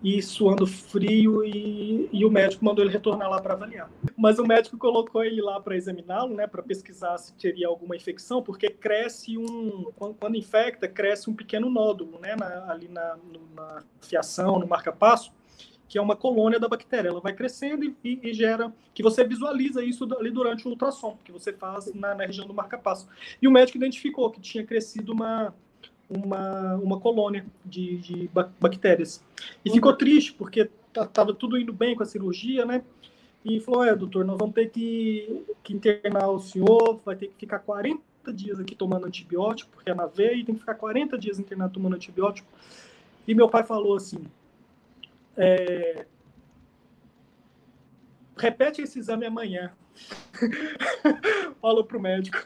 e 0.04 0.20
suando 0.20 0.66
frio 0.66 1.42
e, 1.42 2.10
e 2.12 2.26
o 2.26 2.30
médico 2.30 2.62
mandou 2.62 2.84
ele 2.84 2.92
retornar 2.92 3.30
lá 3.30 3.40
para 3.40 3.54
avaliar. 3.54 3.90
Mas 4.14 4.38
o 4.38 4.46
médico 4.46 4.76
colocou 4.76 5.24
ele 5.24 5.40
lá 5.40 5.58
para 5.58 5.74
examiná-lo, 5.74 6.34
né, 6.34 6.46
para 6.46 6.62
pesquisar 6.62 7.16
se 7.16 7.32
teria 7.32 7.68
alguma 7.68 7.96
infecção, 7.96 8.42
porque 8.42 8.68
cresce 8.68 9.38
um 9.38 9.90
quando, 9.96 10.14
quando 10.16 10.36
infecta 10.36 10.86
cresce 10.86 11.30
um 11.30 11.34
pequeno 11.34 11.70
nódulo, 11.70 12.18
né, 12.20 12.36
na, 12.36 12.70
ali 12.70 12.86
na, 12.86 13.16
na 13.54 13.82
fiação, 14.02 14.58
no 14.58 14.68
marca-passo, 14.68 15.32
que 15.88 15.96
é 15.96 16.02
uma 16.02 16.14
colônia 16.16 16.60
da 16.60 16.68
bactéria. 16.68 17.08
Ela 17.08 17.20
vai 17.20 17.32
crescendo 17.32 17.82
e, 17.82 17.96
e, 18.04 18.20
e, 18.24 18.34
gera 18.34 18.74
que 18.92 19.02
você 19.02 19.24
visualiza 19.24 19.82
isso 19.82 20.06
ali 20.18 20.30
durante 20.30 20.66
o 20.66 20.70
ultrassom 20.70 21.16
que 21.24 21.32
você 21.32 21.50
faz 21.50 21.94
na, 21.94 22.14
na 22.14 22.26
região 22.26 22.46
do 22.46 22.52
marca-passo. 22.52 23.08
E 23.40 23.48
o 23.48 23.50
médico 23.50 23.78
identificou 23.78 24.30
que 24.30 24.40
tinha 24.40 24.66
crescido 24.66 25.14
uma 25.14 25.54
uma, 26.08 26.74
uma 26.76 27.00
colônia 27.00 27.44
de, 27.64 27.96
de 27.98 28.30
bactérias. 28.60 29.22
E 29.64 29.70
ficou 29.70 29.92
uhum. 29.92 29.98
triste, 29.98 30.32
porque 30.32 30.70
estava 30.88 31.34
tudo 31.34 31.58
indo 31.58 31.72
bem 31.72 31.94
com 31.96 32.02
a 32.02 32.06
cirurgia, 32.06 32.64
né? 32.64 32.82
E 33.44 33.60
falou: 33.60 33.84
é, 33.84 33.94
doutor, 33.94 34.24
nós 34.24 34.38
vamos 34.38 34.54
ter 34.54 34.70
que, 34.70 35.44
que 35.62 35.74
internar 35.74 36.28
o 36.28 36.40
senhor, 36.40 37.00
vai 37.04 37.16
ter 37.16 37.28
que 37.28 37.34
ficar 37.40 37.58
40 37.58 38.32
dias 38.32 38.58
aqui 38.58 38.74
tomando 38.74 39.06
antibiótico, 39.06 39.70
porque 39.72 39.90
é 39.90 39.94
na 39.94 40.06
veia, 40.06 40.34
e 40.34 40.44
tem 40.44 40.54
que 40.54 40.60
ficar 40.60 40.74
40 40.74 41.18
dias 41.18 41.38
internado 41.38 41.74
tomando 41.74 41.96
antibiótico. 41.96 42.48
E 43.26 43.34
meu 43.34 43.48
pai 43.48 43.64
falou 43.64 43.96
assim: 43.96 44.24
é, 45.36 46.06
repete 48.36 48.82
esse 48.82 48.98
exame 48.98 49.26
amanhã. 49.26 49.72
Falou 51.60 51.84
pro 51.84 52.00
médico. 52.00 52.38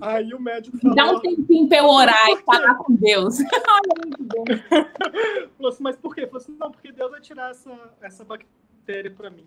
Aí 0.00 0.32
o 0.32 0.40
médico 0.40 0.78
falou... 0.78 0.94
Dá 0.94 1.12
um 1.12 1.20
tempinho 1.20 1.68
pra 1.68 1.78
eu 1.78 1.86
orar 1.86 2.28
e 2.28 2.36
falar 2.42 2.74
com 2.76 2.94
Deus. 2.94 3.38
falou 5.56 5.72
assim, 5.72 5.82
mas 5.82 5.96
por 5.96 6.14
quê? 6.14 6.26
Falou 6.26 6.38
assim, 6.38 6.56
não, 6.58 6.70
porque 6.70 6.92
Deus 6.92 7.10
vai 7.10 7.20
tirar 7.20 7.50
essa, 7.50 7.72
essa 8.00 8.24
bactéria 8.24 9.10
para 9.10 9.30
mim. 9.30 9.46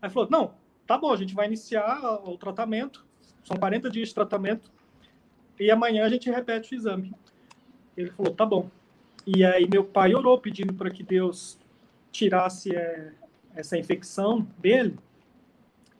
Aí 0.00 0.08
falou, 0.08 0.28
não, 0.30 0.54
tá 0.86 0.96
bom, 0.96 1.12
a 1.12 1.16
gente 1.16 1.34
vai 1.34 1.46
iniciar 1.46 2.20
o 2.24 2.36
tratamento, 2.38 3.04
são 3.44 3.56
40 3.56 3.90
dias 3.90 4.08
de 4.08 4.14
tratamento, 4.14 4.70
e 5.58 5.70
amanhã 5.70 6.04
a 6.04 6.08
gente 6.08 6.30
repete 6.30 6.72
o 6.72 6.76
exame. 6.76 7.12
Ele 7.96 8.10
falou, 8.10 8.32
tá 8.32 8.46
bom. 8.46 8.70
E 9.26 9.44
aí 9.44 9.68
meu 9.68 9.84
pai 9.84 10.14
orou 10.14 10.40
pedindo 10.40 10.72
para 10.72 10.90
que 10.90 11.02
Deus 11.02 11.58
tirasse 12.12 12.74
é, 12.74 13.12
essa 13.54 13.76
infecção 13.76 14.46
dele 14.58 14.96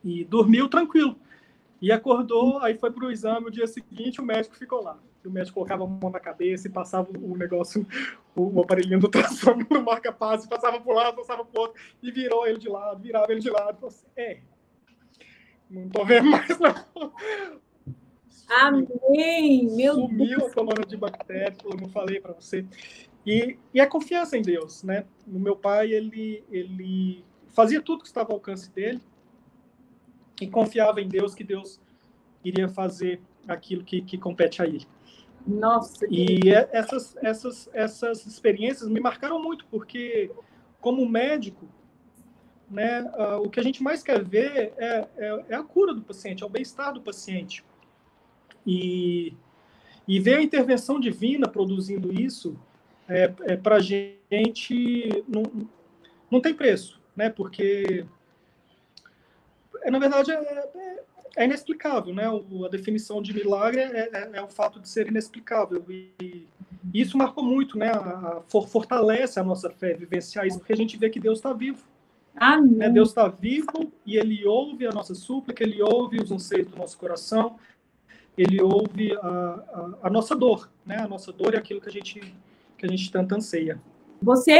e 0.03 0.23
dormiu 0.23 0.67
tranquilo. 0.69 1.15
E 1.81 1.91
acordou, 1.91 2.59
aí 2.59 2.77
foi 2.77 2.91
para 2.91 3.05
o 3.05 3.11
exame 3.11 3.47
o 3.47 3.51
dia 3.51 3.65
seguinte, 3.65 4.19
o 4.19 4.25
médico 4.25 4.55
ficou 4.55 4.83
lá. 4.83 4.99
O 5.25 5.29
médico 5.29 5.55
colocava 5.55 5.83
a 5.83 5.87
mão 5.87 6.09
na 6.09 6.19
cabeça 6.19 6.67
e 6.67 6.71
passava 6.71 7.07
o 7.17 7.37
negócio, 7.37 7.85
o, 8.35 8.61
aparelhinho 8.61 8.99
do 8.99 9.05
ultrassom 9.05 9.55
no 9.69 9.83
marca-passo, 9.83 10.47
passava 10.47 10.79
para 10.79 10.91
um 10.91 10.95
lado, 10.95 11.15
passava 11.15 11.45
para 11.45 11.59
o 11.59 11.63
outro, 11.63 11.81
e 12.01 12.11
virou 12.11 12.47
ele 12.47 12.57
de 12.57 12.69
lado, 12.69 13.01
virava 13.01 13.31
ele 13.31 13.41
de 13.41 13.49
lado. 13.49 13.85
Assim, 13.85 14.05
é, 14.15 14.39
não 15.69 15.87
estou 15.87 16.05
vendo 16.05 16.29
mais 16.29 16.57
não. 16.59 17.13
Amém, 18.49 19.67
meu 19.75 19.93
Sumiu 19.93 20.39
Deus. 20.39 20.51
a 20.51 20.55
colônia 20.55 20.85
de 20.85 20.97
bactérias, 20.97 21.57
como 21.61 21.85
eu 21.85 21.89
falei 21.89 22.19
para 22.19 22.33
você. 22.33 22.65
E, 23.25 23.57
e 23.73 23.79
a 23.79 23.87
confiança 23.87 24.37
em 24.37 24.41
Deus, 24.41 24.83
né? 24.83 25.05
O 25.27 25.37
meu 25.37 25.55
pai, 25.55 25.91
ele, 25.91 26.43
ele 26.49 27.23
fazia 27.49 27.81
tudo 27.81 28.01
que 28.01 28.07
estava 28.07 28.29
ao 28.29 28.35
alcance 28.35 28.71
dele, 28.71 28.99
e 30.41 30.47
confiava 30.47 31.01
em 31.01 31.07
Deus 31.07 31.35
que 31.35 31.43
Deus 31.43 31.79
iria 32.43 32.67
fazer 32.67 33.21
aquilo 33.47 33.83
que, 33.83 34.01
que 34.01 34.17
compete 34.17 34.61
a 34.61 34.65
ele. 34.65 34.85
Nossa. 35.45 36.05
E 36.09 36.53
é, 36.53 36.69
essas, 36.71 37.15
essas, 37.17 37.69
essas 37.73 38.25
experiências 38.25 38.89
me 38.89 38.99
marcaram 38.99 39.41
muito, 39.41 39.65
porque 39.67 40.31
como 40.79 41.07
médico, 41.07 41.67
né, 42.69 43.01
uh, 43.01 43.41
o 43.43 43.49
que 43.49 43.59
a 43.59 43.63
gente 43.63 43.81
mais 43.81 44.03
quer 44.03 44.23
ver 44.23 44.73
é, 44.77 45.07
é, 45.17 45.45
é 45.49 45.55
a 45.55 45.63
cura 45.63 45.93
do 45.93 46.01
paciente, 46.01 46.43
é 46.43 46.45
o 46.45 46.49
bem-estar 46.49 46.93
do 46.93 47.01
paciente. 47.01 47.63
E, 48.65 49.33
e 50.07 50.19
ver 50.19 50.35
a 50.35 50.41
intervenção 50.41 50.99
divina 50.99 51.47
produzindo 51.47 52.13
isso, 52.13 52.55
é, 53.07 53.33
é 53.41 53.57
para 53.57 53.77
a 53.77 53.79
gente 53.79 55.23
não, 55.27 55.43
não 56.29 56.39
tem 56.39 56.53
preço, 56.53 57.01
né? 57.15 57.29
Porque 57.29 58.05
é, 59.89 59.91
na 59.91 59.99
verdade, 59.99 60.31
é, 60.31 60.35
é, 60.35 60.99
é, 61.35 61.45
inexplicável, 61.45 62.13
né? 62.13 62.29
O, 62.29 62.65
a 62.65 62.69
definição 62.69 63.21
de 63.21 63.33
milagre 63.33 63.81
é, 63.81 64.09
é, 64.13 64.29
é, 64.33 64.41
o 64.41 64.47
fato 64.47 64.79
de 64.79 64.87
ser 64.87 65.07
inexplicável. 65.07 65.83
E, 65.89 66.47
e 66.93 67.01
isso 67.01 67.17
marcou 67.17 67.43
muito, 67.43 67.77
né? 67.77 67.89
A, 67.89 67.97
a, 67.97 68.41
fortalece 68.67 69.39
a 69.39 69.43
nossa 69.43 69.69
fé 69.71 69.95
vivenciar 69.95 70.45
isso, 70.45 70.59
porque 70.59 70.73
a 70.73 70.77
gente 70.77 70.95
vê 70.95 71.09
que 71.09 71.19
Deus 71.19 71.39
está 71.39 71.51
vivo. 71.51 71.83
Amém. 72.35 72.75
Né? 72.75 72.89
Deus 72.89 73.09
está 73.09 73.27
vivo 73.27 73.91
e 74.05 74.15
Ele 74.15 74.45
ouve 74.45 74.85
a 74.85 74.91
nossa 74.91 75.15
súplica, 75.15 75.63
Ele 75.63 75.81
ouve 75.81 76.21
os 76.21 76.31
anseios 76.31 76.67
do 76.67 76.77
nosso 76.77 76.97
coração, 76.97 77.57
Ele 78.37 78.61
ouve 78.61 79.17
a, 79.17 79.27
a, 79.27 79.97
a 80.03 80.09
nossa 80.09 80.35
dor, 80.35 80.69
né? 80.85 80.97
A 80.97 81.07
nossa 81.07 81.33
dor 81.33 81.55
é 81.55 81.57
aquilo 81.57 81.81
que 81.81 81.89
a 81.89 81.91
gente, 81.91 82.19
que 82.77 82.85
a 82.85 82.89
gente 82.89 83.11
tanto 83.11 83.35
anseia. 83.35 83.81
Você 84.21 84.51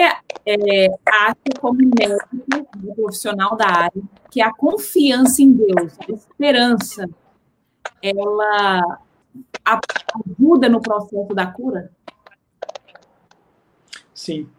é, 0.46 0.88
acha, 1.08 1.36
como 1.60 1.78
médico, 1.78 2.96
profissional 2.96 3.56
da 3.58 3.68
área, 3.68 4.02
que 4.32 4.42
a 4.42 4.54
confiança 4.54 5.42
em 5.42 5.52
Deus, 5.52 5.98
a 6.00 6.12
esperança, 6.12 7.10
ela 8.02 9.00
ajuda 9.66 10.70
no 10.70 10.82
processo 10.82 11.34
da 11.34 11.48
cura? 11.48 11.92
Sim. 14.14 14.50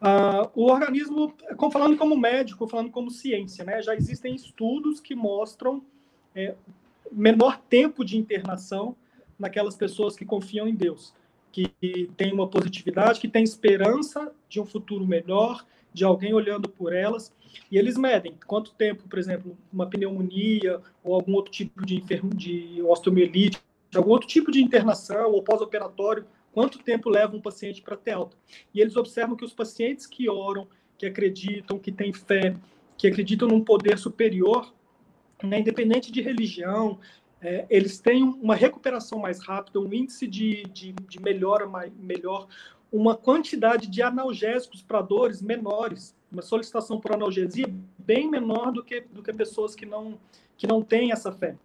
Uh, 0.00 0.48
o 0.54 0.70
organismo, 0.70 1.34
falando 1.72 1.96
como 1.96 2.16
médico, 2.16 2.68
falando 2.68 2.90
como 2.90 3.10
ciência, 3.10 3.64
né, 3.64 3.82
já 3.82 3.96
existem 3.96 4.34
estudos 4.34 5.00
que 5.00 5.14
mostram 5.14 5.82
é, 6.34 6.54
menor 7.10 7.60
tempo 7.68 8.04
de 8.04 8.16
internação 8.16 8.94
naquelas 9.36 9.76
pessoas 9.76 10.16
que 10.16 10.24
confiam 10.24 10.68
em 10.68 10.74
Deus, 10.74 11.12
que 11.50 11.68
têm 12.16 12.32
uma 12.32 12.48
positividade, 12.48 13.20
que 13.20 13.28
têm 13.28 13.42
esperança 13.42 14.32
de 14.48 14.60
um 14.60 14.66
futuro 14.66 15.06
melhor, 15.06 15.64
de 15.92 16.04
alguém 16.04 16.32
olhando 16.34 16.68
por 16.68 16.92
elas, 16.92 17.32
e 17.70 17.78
eles 17.78 17.96
medem 17.96 18.34
quanto 18.46 18.72
tempo, 18.72 19.08
por 19.08 19.18
exemplo, 19.18 19.56
uma 19.72 19.86
pneumonia 19.86 20.80
ou 21.02 21.14
algum 21.14 21.34
outro 21.34 21.50
tipo 21.50 21.84
de, 21.84 21.96
enfermo, 21.96 22.34
de 22.34 22.82
osteomielite, 22.82 23.60
algum 23.94 24.10
outro 24.10 24.28
tipo 24.28 24.50
de 24.50 24.62
internação 24.62 25.32
ou 25.32 25.42
pós-operatório 25.42 26.26
quanto 26.52 26.78
tempo 26.78 27.08
leva 27.08 27.36
um 27.36 27.40
paciente 27.40 27.80
para 27.82 27.96
ter 27.96 28.12
alta. 28.12 28.36
E 28.74 28.80
eles 28.80 28.96
observam 28.96 29.36
que 29.36 29.44
os 29.44 29.52
pacientes 29.52 30.06
que 30.06 30.28
oram, 30.28 30.66
que 30.96 31.06
acreditam, 31.06 31.78
que 31.78 31.92
têm 31.92 32.12
fé, 32.12 32.56
que 32.96 33.06
acreditam 33.06 33.48
num 33.48 33.62
poder 33.62 33.98
superior, 33.98 34.74
né, 35.42 35.60
independente 35.60 36.10
de 36.10 36.20
religião, 36.20 36.98
é, 37.40 37.66
eles 37.70 37.98
têm 38.00 38.22
uma 38.22 38.54
recuperação 38.54 39.18
mais 39.18 39.40
rápida, 39.40 39.80
um 39.80 39.92
índice 39.92 40.26
de, 40.26 40.64
de, 40.64 40.92
de 40.92 41.20
melhora 41.20 41.66
mais, 41.66 41.92
melhor, 41.96 42.48
uma 42.90 43.14
quantidade 43.16 43.86
de 43.86 44.02
analgésicos 44.02 44.82
para 44.82 45.02
dores 45.02 45.40
menores, 45.42 46.16
uma 46.32 46.42
solicitação 46.42 47.00
por 47.00 47.12
analgesia 47.12 47.66
bem 47.98 48.28
menor 48.28 48.72
do 48.72 48.82
que, 48.82 49.00
do 49.00 49.22
que 49.22 49.32
pessoas 49.32 49.74
que 49.74 49.86
não, 49.86 50.18
que 50.56 50.66
não 50.66 50.82
têm 50.82 51.12
essa 51.12 51.30
fé. 51.30 51.56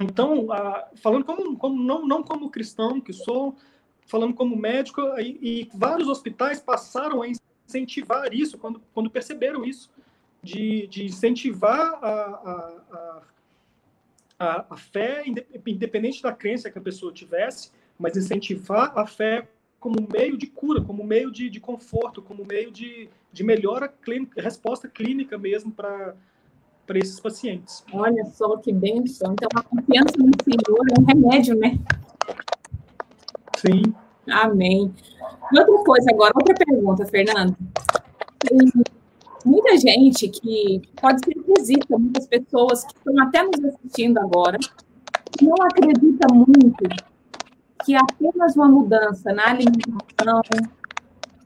Então, 0.00 0.50
a, 0.50 0.88
falando 0.96 1.24
como, 1.24 1.56
como 1.56 1.82
não, 1.82 2.06
não 2.06 2.22
como 2.22 2.50
cristão 2.50 3.00
que 3.00 3.12
sou, 3.12 3.54
falando 4.06 4.34
como 4.34 4.56
médico, 4.56 5.00
e, 5.18 5.38
e, 5.62 5.70
vários 5.74 6.08
hospitais 6.08 6.60
passaram 6.60 7.22
a 7.22 7.28
incentivar 7.28 8.32
isso, 8.32 8.58
quando, 8.58 8.80
quando 8.92 9.10
perceberam 9.10 9.64
isso, 9.64 9.90
de, 10.42 10.86
de 10.88 11.04
incentivar 11.04 11.98
a, 12.02 12.10
a, 12.10 12.80
a, 12.92 13.22
a 14.42 14.76
fé, 14.76 15.24
independente 15.66 16.22
da 16.22 16.32
crença 16.32 16.70
que 16.70 16.78
a 16.78 16.82
pessoa 16.82 17.12
tivesse, 17.12 17.70
mas 17.98 18.16
incentivar 18.16 18.92
a 18.98 19.06
fé 19.06 19.46
como 19.78 20.06
meio 20.12 20.36
de 20.36 20.46
cura, 20.46 20.80
como 20.80 21.04
meio 21.04 21.30
de, 21.30 21.50
de 21.50 21.58
conforto, 21.58 22.22
como 22.22 22.44
meio 22.44 22.70
de, 22.70 23.08
de 23.32 23.42
melhora 23.42 23.88
clínica, 23.88 24.40
resposta 24.40 24.88
clínica 24.88 25.36
mesmo 25.36 25.72
para 25.72 26.14
para 26.84 26.98
esses 26.98 27.20
pacientes. 27.20 27.84
Olha 27.92 28.24
só 28.24 28.56
que 28.56 28.72
bênção. 28.72 29.32
Então, 29.32 29.48
a 29.54 29.62
confiança 29.62 30.16
no 30.18 30.32
Senhor 30.42 30.86
é 30.90 31.00
um 31.00 31.04
remédio, 31.04 31.56
né? 31.56 31.78
Sim. 33.56 33.94
Amém. 34.28 34.92
E 35.52 35.58
outra 35.58 35.84
coisa 35.84 36.10
agora, 36.10 36.32
outra 36.34 36.54
pergunta, 36.54 37.06
Fernando. 37.06 37.56
Muita 39.44 39.76
gente 39.76 40.28
que 40.28 40.82
pode 41.00 41.20
ser 41.24 41.34
que 41.34 41.52
exista 41.58 41.98
muitas 41.98 42.26
pessoas 42.26 42.84
que 42.84 42.94
estão 42.96 43.22
até 43.22 43.42
nos 43.42 43.64
assistindo 43.64 44.18
agora, 44.18 44.58
que 44.58 45.44
não 45.44 45.56
acredita 45.62 46.32
muito 46.32 46.84
que 47.84 47.94
apenas 47.94 48.54
uma 48.54 48.68
mudança 48.68 49.32
na 49.32 49.50
alimentação, 49.50 50.42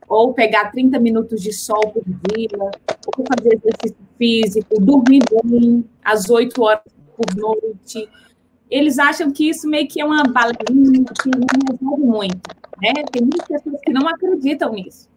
ou 0.09 0.35
pegar 0.35 0.71
30 0.71 0.99
minutos 1.00 1.41
de 1.41 1.53
sol 1.53 1.81
por 1.91 2.05
dia, 2.05 2.59
ou 2.59 3.25
fazer 3.35 3.55
exercício 3.55 3.97
físico, 4.19 4.81
dormir 4.81 5.23
bem 5.43 5.85
às 6.05 6.29
8 6.29 6.62
horas 6.62 6.83
por 7.17 7.35
noite, 7.35 8.09
eles 8.71 8.99
acham 8.99 9.31
que 9.31 9.49
isso 9.49 9.69
meio 9.69 9.88
que 9.88 10.00
é 10.00 10.05
uma 10.05 10.23
balinha 10.25 11.05
que 11.05 11.31
não 11.31 11.47
resolve 11.71 12.03
muito. 12.05 12.41
Né? 12.83 12.93
Tem 13.11 13.23
muitas 13.23 13.47
pessoas 13.47 13.81
que 13.81 13.93
não 13.93 14.07
acreditam 14.07 14.73
nisso. 14.73 15.09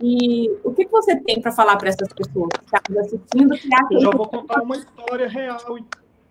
E 0.00 0.50
o 0.62 0.72
que 0.72 0.86
você 0.86 1.16
tem 1.16 1.40
para 1.40 1.52
falar 1.52 1.76
para 1.76 1.88
essas 1.88 2.12
pessoas 2.12 2.48
que 2.52 2.76
estão 2.76 3.00
assistindo? 3.00 3.56
Que 3.56 3.94
Eu 3.94 4.00
já 4.00 4.10
vou 4.10 4.28
contar 4.28 4.62
uma 4.62 4.76
história 4.76 5.28
real. 5.28 5.78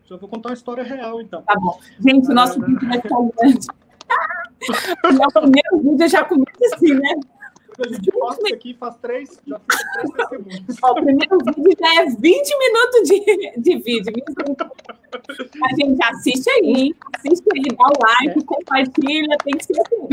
Já 0.05 0.17
vou 0.17 0.29
contar 0.29 0.49
uma 0.49 0.53
história 0.53 0.83
real, 0.83 1.19
então. 1.19 1.41
Tá 1.41 1.55
bom. 1.59 1.79
Gente, 1.99 2.29
o 2.29 2.33
nosso 2.33 2.61
ah, 2.61 2.65
vídeo 2.65 2.87
vai 2.87 3.01
ficar 3.01 3.17
grande. 3.37 3.67
o 5.27 5.41
primeiro 5.41 5.79
vídeo 5.79 6.07
já 6.07 6.23
começa 6.23 6.75
assim, 6.75 6.93
né? 6.93 7.15
A 7.77 7.87
gente 7.89 8.09
posta 8.11 8.53
aqui 8.53 8.73
faz 8.75 8.95
três, 8.97 9.41
já 9.45 9.59
fica 9.59 9.77
três 9.93 10.11
testemunhos. 10.11 10.77
o 10.81 10.95
primeiro 10.95 11.37
vídeo 11.57 11.77
já 11.77 12.01
é 12.01 12.05
20 12.05 12.21
minutos 12.21 13.09
de, 13.09 13.61
de 13.61 13.77
vídeo. 13.79 14.13
A 15.63 15.75
gente 15.75 16.03
assiste 16.03 16.49
aí, 16.51 16.95
assiste 17.15 17.43
aí, 17.53 17.63
dá 17.75 17.85
o 17.85 17.93
like, 18.01 18.39
é. 18.39 18.43
compartilha, 18.43 19.37
tem 19.43 19.57
que 19.57 19.65
ser 19.65 19.81
assim. 19.81 20.07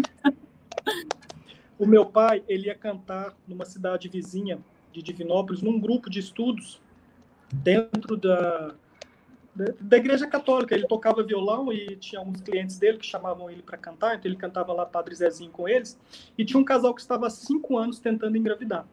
O 1.78 1.86
meu 1.86 2.06
pai, 2.06 2.42
ele 2.48 2.66
ia 2.66 2.74
cantar 2.74 3.34
numa 3.46 3.64
cidade 3.64 4.08
vizinha 4.08 4.58
de 4.92 5.02
Divinópolis, 5.02 5.62
num 5.62 5.80
grupo 5.80 6.10
de 6.10 6.20
estudos 6.20 6.80
dentro 7.52 8.16
da, 8.16 8.74
da 9.80 9.96
igreja 9.96 10.26
católica. 10.26 10.74
Ele 10.74 10.86
tocava 10.86 11.22
violão 11.22 11.72
e 11.72 11.96
tinha 11.96 12.20
uns 12.20 12.40
clientes 12.40 12.78
dele 12.78 12.98
que 12.98 13.06
chamavam 13.06 13.50
ele 13.50 13.62
para 13.62 13.78
cantar, 13.78 14.16
então 14.16 14.30
ele 14.30 14.38
cantava 14.38 14.72
lá 14.72 14.86
Padre 14.86 15.14
Zezinho 15.14 15.50
com 15.50 15.68
eles. 15.68 15.98
E 16.36 16.44
tinha 16.44 16.60
um 16.60 16.64
casal 16.64 16.94
que 16.94 17.00
estava 17.00 17.26
há 17.26 17.30
cinco 17.30 17.76
anos 17.78 17.98
tentando 17.98 18.36
engravidar, 18.36 18.86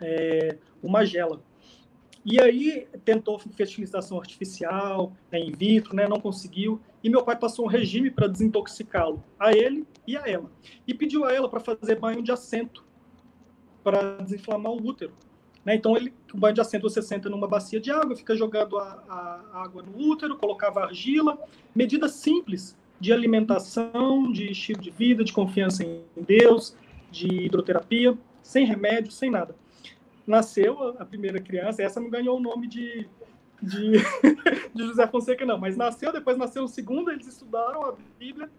é, 0.00 0.58
o 0.82 0.88
Magela. 0.88 1.40
E 2.24 2.40
aí 2.40 2.86
tentou 3.04 3.38
fertilização 3.38 4.18
artificial, 4.18 5.12
né, 5.30 5.40
in 5.40 5.52
vitro, 5.52 5.94
né, 5.94 6.06
não 6.06 6.20
conseguiu. 6.20 6.80
E 7.02 7.10
meu 7.10 7.24
pai 7.24 7.36
passou 7.36 7.64
um 7.64 7.68
regime 7.68 8.10
para 8.10 8.28
desintoxicá-lo, 8.28 9.22
a 9.38 9.52
ele 9.52 9.84
e 10.06 10.16
a 10.16 10.22
ela. 10.26 10.50
E 10.86 10.94
pediu 10.94 11.24
a 11.24 11.32
ela 11.32 11.48
para 11.48 11.58
fazer 11.58 11.98
banho 11.98 12.22
de 12.22 12.30
assento, 12.30 12.84
para 13.82 14.18
desinflamar 14.18 14.72
o 14.72 14.86
útero. 14.86 15.12
Né? 15.64 15.74
Então, 15.74 15.96
ele, 15.96 16.12
o 16.32 16.38
banho 16.38 16.54
de 16.54 16.60
assento 16.60 16.88
você 16.88 17.02
senta 17.02 17.28
numa 17.28 17.48
bacia 17.48 17.80
de 17.80 17.90
água, 17.90 18.14
fica 18.14 18.36
jogando 18.36 18.78
a, 18.78 19.40
a 19.52 19.62
água 19.62 19.82
no 19.82 19.96
útero, 19.98 20.36
colocava 20.36 20.84
argila, 20.84 21.38
medidas 21.74 22.12
simples 22.12 22.76
de 23.00 23.12
alimentação, 23.12 24.30
de 24.30 24.52
estilo 24.52 24.80
de 24.80 24.90
vida, 24.90 25.24
de 25.24 25.32
confiança 25.32 25.82
em 25.82 26.04
Deus, 26.16 26.76
de 27.10 27.46
hidroterapia, 27.46 28.16
sem 28.42 28.64
remédio, 28.64 29.10
sem 29.10 29.28
nada. 29.28 29.56
Nasceu 30.26 30.94
a 30.98 31.04
primeira 31.04 31.40
criança, 31.40 31.82
essa 31.82 32.00
não 32.00 32.08
ganhou 32.08 32.36
o 32.36 32.40
nome 32.40 32.68
de, 32.68 33.08
de, 33.60 33.92
de 34.74 34.86
José 34.86 35.06
Fonseca, 35.06 35.44
não, 35.44 35.58
mas 35.58 35.76
nasceu, 35.76 36.12
depois 36.12 36.36
nasceu 36.36 36.64
o 36.64 36.68
segundo, 36.68 37.10
eles 37.10 37.26
estudaram 37.26 37.84
a 37.84 37.94
Bíblia, 38.18 38.50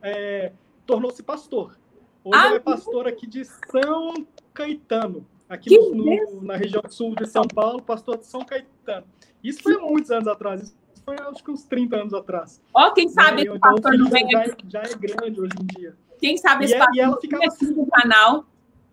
é, 0.00 0.52
tornou-se 0.86 1.22
pastor. 1.22 1.76
Hoje 2.24 2.38
ah, 2.40 2.46
ele 2.46 2.56
é 2.56 2.60
pastor 2.60 3.08
aqui 3.08 3.26
de 3.26 3.44
São 3.44 4.26
Caetano, 4.54 5.26
aqui 5.48 5.76
no, 5.76 5.94
no, 5.94 6.42
na 6.42 6.56
região 6.56 6.82
sul 6.88 7.16
de 7.16 7.26
São 7.26 7.42
Paulo, 7.42 7.82
pastor 7.82 8.18
de 8.18 8.26
São 8.26 8.44
Caetano. 8.44 9.06
Isso 9.42 9.62
foi 9.62 9.74
há 9.74 9.80
muitos 9.80 10.10
anos 10.10 10.28
atrás, 10.28 10.62
isso 10.62 10.76
foi 11.04 11.16
acho 11.18 11.42
que 11.42 11.50
uns 11.50 11.64
30 11.64 11.96
anos 11.96 12.14
atrás. 12.14 12.60
Ó, 12.72 12.88
oh, 12.88 12.92
quem 12.92 13.08
sabe 13.08 13.42
esse 13.42 13.50
então, 13.50 13.58
pastor 13.58 13.98
não 13.98 14.08
vem 14.08 14.30
já, 14.30 14.44
é, 14.44 14.56
já 14.68 14.82
é 14.82 14.94
grande 14.94 15.40
hoje 15.40 15.54
em 15.60 15.66
dia. 15.66 15.96
Quem 16.20 16.36
sabe 16.36 16.66
esse 16.66 16.74
é, 16.74 16.78
pastor 16.78 16.96
e 16.96 17.00
ela 17.00 17.20
ficava 17.20 17.44
aqui 17.44 17.66
no 17.66 17.86
canal 17.86 18.46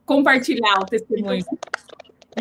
compartilhar 0.10 0.80
o 0.82 0.86
testemunho. 0.86 1.36
Então, 1.36 1.58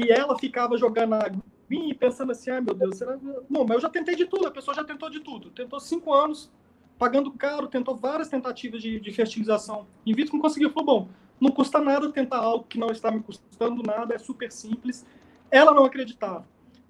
e 0.02 0.10
ela 0.10 0.38
ficava 0.38 0.76
jogando 0.76 1.14
água 1.14 1.42
e 1.70 1.94
pensando 1.94 2.32
assim, 2.32 2.50
ai 2.50 2.60
meu 2.60 2.74
Deus, 2.74 2.96
será... 2.96 3.16
Bom, 3.16 3.64
mas 3.66 3.76
eu 3.76 3.80
já 3.80 3.88
tentei 3.90 4.16
de 4.16 4.26
tudo, 4.26 4.46
a 4.46 4.50
pessoa 4.50 4.74
já 4.74 4.84
tentou 4.84 5.10
de 5.10 5.20
tudo. 5.20 5.50
Tentou 5.50 5.78
cinco 5.78 6.12
anos, 6.14 6.50
pagando 6.98 7.30
caro, 7.32 7.68
tentou 7.68 7.94
várias 7.94 8.28
tentativas 8.28 8.80
de, 8.80 8.98
de 8.98 9.12
fertilização 9.12 9.86
in 10.06 10.14
vitro, 10.14 10.34
não 10.34 10.40
conseguiu. 10.40 10.70
Falou, 10.70 10.86
bom, 10.86 11.08
não 11.40 11.50
custa 11.50 11.78
nada 11.78 12.10
tentar 12.10 12.38
algo 12.38 12.64
que 12.64 12.78
não 12.78 12.90
está 12.90 13.10
me 13.10 13.20
custando 13.20 13.82
nada, 13.82 14.14
é 14.14 14.18
super 14.18 14.50
simples. 14.50 15.06
Ela 15.50 15.72
não 15.72 15.84
acreditava, 15.84 16.46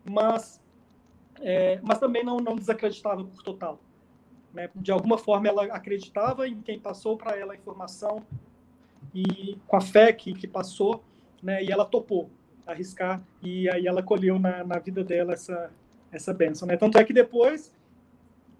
mas, 0.08 0.60
é, 1.40 1.80
mas 1.82 1.98
também 1.98 2.24
não, 2.24 2.38
não 2.38 2.54
desacreditava 2.54 3.24
por 3.24 3.42
total. 3.42 3.80
Né? 4.54 4.70
De 4.76 4.92
alguma 4.92 5.18
forma, 5.18 5.48
ela 5.48 5.64
acreditava 5.64 6.48
em 6.48 6.60
quem 6.62 6.78
passou 6.78 7.16
para 7.16 7.36
ela 7.36 7.52
a 7.52 7.56
informação 7.56 8.24
e 9.14 9.58
com 9.66 9.76
a 9.76 9.80
fé 9.80 10.12
que, 10.12 10.32
que 10.32 10.46
passou, 10.46 11.02
né? 11.42 11.62
e 11.64 11.70
ela 11.70 11.84
topou 11.84 12.30
arriscar, 12.68 13.22
e 13.42 13.68
aí 13.70 13.86
ela 13.86 14.02
colheu 14.02 14.38
na, 14.38 14.62
na 14.62 14.78
vida 14.78 15.02
dela 15.02 15.32
essa, 15.32 15.70
essa 16.12 16.34
benção. 16.34 16.68
Né? 16.68 16.76
Tanto 16.76 16.98
é 16.98 17.04
que 17.04 17.14
depois 17.14 17.72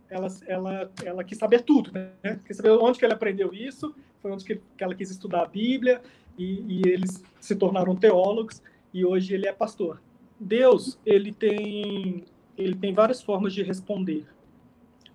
ela, 0.08 0.28
ela, 0.46 0.90
ela 1.04 1.22
quis 1.22 1.36
saber 1.36 1.60
tudo, 1.60 1.92
né? 1.92 2.40
Quis 2.46 2.56
saber 2.56 2.70
onde 2.70 2.98
que 2.98 3.04
ela 3.04 3.14
aprendeu 3.14 3.52
isso, 3.52 3.94
foi 4.22 4.32
onde 4.32 4.44
que, 4.44 4.58
ela 4.78 4.94
quis 4.94 5.10
estudar 5.10 5.42
a 5.42 5.46
Bíblia, 5.46 6.00
e, 6.38 6.64
e, 6.66 6.88
eles 6.88 7.22
se 7.38 7.54
tornaram 7.54 7.94
teólogos, 7.94 8.62
e 8.94 9.04
hoje 9.04 9.34
ele 9.34 9.46
é 9.46 9.52
pastor. 9.52 10.00
Deus, 10.40 10.98
ele 11.04 11.32
tem, 11.32 12.24
ele 12.56 12.74
tem 12.74 12.94
várias 12.94 13.20
formas 13.20 13.52
de 13.52 13.62
responder, 13.62 14.26